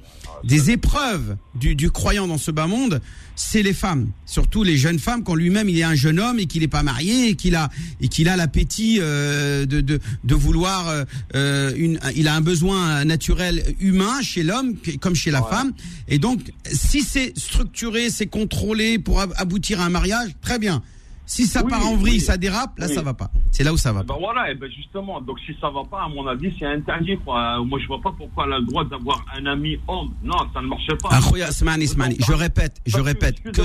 [0.44, 3.02] des épreuves du, du croyant dans ce bas monde,
[3.36, 6.46] c'est les femmes, surtout les jeunes femmes quand lui-même il est un jeune homme et
[6.46, 7.70] qu'il n'est pas marié et qu'il a
[8.02, 12.42] et qu'il a l'appétit euh, de, de de vouloir euh, euh, une il a un
[12.42, 15.50] besoin naturel humain chez l'homme comme chez la Ouais.
[15.50, 15.72] femme
[16.08, 20.84] et donc si c'est structuré, c'est contrôlé pour ab- aboutir à un mariage, très bien.
[21.30, 22.20] Si ça Oui, part en vrille, oui.
[22.22, 22.96] ça dérape, là Oui.
[22.96, 23.30] ça va pas.
[23.52, 24.18] C'est là où ça va Ben pas.
[24.20, 27.18] voilà, et ben justement, donc si ça va pas, à mon avis, c'est interdit.
[27.18, 27.62] Quoi.
[27.66, 30.14] Moi, je vois pas pourquoi elle a le droit d'avoir un ami homme.
[30.24, 31.20] Non, ça ne marche pas.
[31.52, 31.86] Smani,
[32.26, 33.62] je répète, je répète que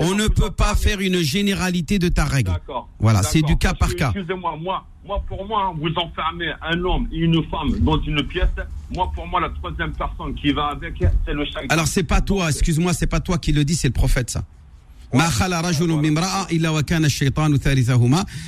[0.00, 2.52] on ne peut pas faire une généralité de ta règle.
[2.98, 4.10] Voilà, c'est du cas par cas.
[4.14, 8.48] Excusez-moi, moi, moi, pour moi, vous enfermez un homme et une femme dans une pièce.
[8.94, 10.94] Moi, pour moi, la troisième personne qui va avec,
[11.26, 11.60] c'est le chien.
[11.68, 14.44] Alors c'est pas toi, excuse-moi, c'est pas toi qui le dis, c'est le prophète ça.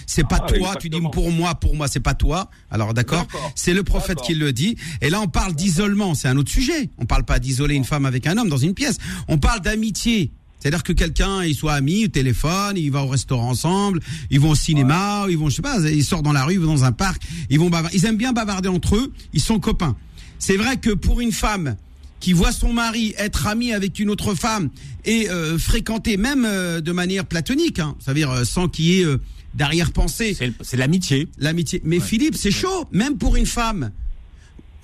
[0.07, 2.51] C'est pas Ah, toi, tu dis pour moi, pour moi, c'est pas toi.
[2.71, 4.77] Alors d'accord, c'est le prophète qui le dit.
[5.01, 6.91] Et là, on parle d'isolement, c'est un autre sujet.
[6.99, 8.99] On parle pas d'isoler une femme avec un homme dans une pièce.
[9.29, 10.31] On parle d'amitié.
[10.59, 14.01] C'est-à-dire que quelqu'un, il soit ami, au téléphone, il va au restaurant ensemble,
[14.31, 16.61] ils vont au cinéma, ils vont, je sais pas, ils sortent dans la rue, ils
[16.61, 17.95] vont dans un parc, ils vont bavarder.
[17.95, 19.95] Ils aiment bien bavarder entre eux, ils sont copains.
[20.39, 21.77] C'est vrai que pour une femme
[22.25, 24.71] qui voit son mari être ami avec une autre femme
[25.05, 29.05] et euh, fréquenter même euh, de manière platonique, hein, c'est-à-dire euh, sans qu'il y ait
[29.05, 29.19] euh,
[29.53, 31.29] d'arrière-pensée, C'est l'amitié.
[31.37, 31.83] l'amitié.
[31.85, 33.93] Mais Philippe, c'est chaud, même pour une femme.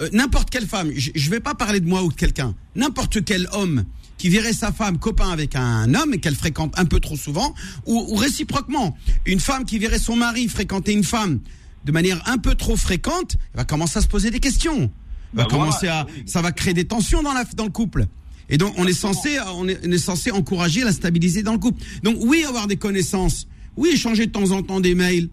[0.02, 3.24] Euh, n'importe quelle femme, je, je vais pas parler de moi ou de quelqu'un, n'importe
[3.24, 3.84] quel homme
[4.18, 7.54] qui verrait sa femme copain avec un homme et qu'elle fréquente un peu trop souvent,
[7.86, 11.40] ou, ou réciproquement, une femme qui verrait son mari fréquenter une femme
[11.86, 14.90] de manière un peu trop fréquente, elle va commencer à se poser des questions?
[15.32, 16.22] Va Ben commencer voilà, à, oui.
[16.26, 18.06] ça va créer des tensions dans la, dans le couple.
[18.48, 21.58] Et donc, on est censé, on est, on est censé encourager la stabilité dans le
[21.58, 21.82] couple.
[22.02, 23.46] Donc, oui, avoir des connaissances.
[23.76, 25.28] Oui, échanger de temps en temps des mails.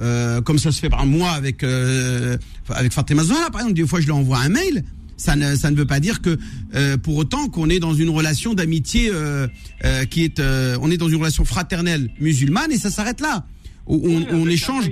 [0.00, 2.36] Euh, comme ça se fait par moi avec euh,
[2.68, 3.76] avec Fatima Zahra, par exemple.
[3.76, 4.82] Des fois, je lui envoie un mail.
[5.16, 6.36] Ça ne, ça ne veut pas dire que
[6.74, 9.46] euh, pour autant qu'on est dans une relation d'amitié euh,
[9.84, 13.46] euh, qui est, euh, on est dans une relation fraternelle musulmane et ça s'arrête là.
[13.86, 14.90] On, on un échange.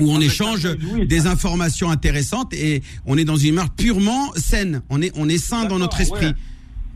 [0.00, 0.68] Où on échange
[1.06, 4.82] des informations intéressantes et on est dans une marque purement saine.
[4.90, 6.26] On est, on est sain dans notre esprit.
[6.26, 6.32] ouais.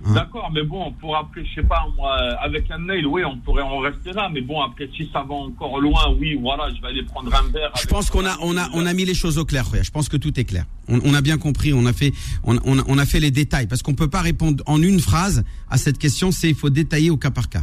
[0.06, 0.14] Hein.
[0.14, 3.62] D'accord, mais bon, pour après, je sais pas, moi, avec un mail, oui, on pourrait
[3.62, 6.88] en rester là, mais bon, après, si ça va encore loin, oui, voilà, je vais
[6.88, 7.70] aller prendre un verre.
[7.78, 9.66] Je pense qu'on a, on a, on a mis les choses au clair.
[9.82, 10.64] Je pense que tout est clair.
[10.88, 11.74] On, on a bien compris.
[11.74, 14.80] On a fait, on, on a fait les détails parce qu'on peut pas répondre en
[14.80, 16.32] une phrase à cette question.
[16.32, 17.62] C'est il faut détailler au cas par cas.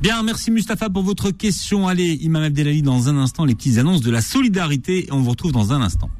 [0.00, 1.88] Bien, merci Mustapha pour votre question.
[1.88, 5.08] Allez, Imam Abdelali, dans un instant, les petites annonces de la solidarité.
[5.10, 6.10] On vous retrouve dans un instant.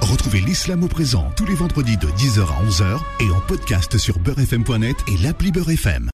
[0.00, 4.18] Retrouvez l'islam au présent tous les vendredis de 10h à 11h et en podcast sur
[4.18, 6.10] beurrefm.net et l'appli Beurrefm.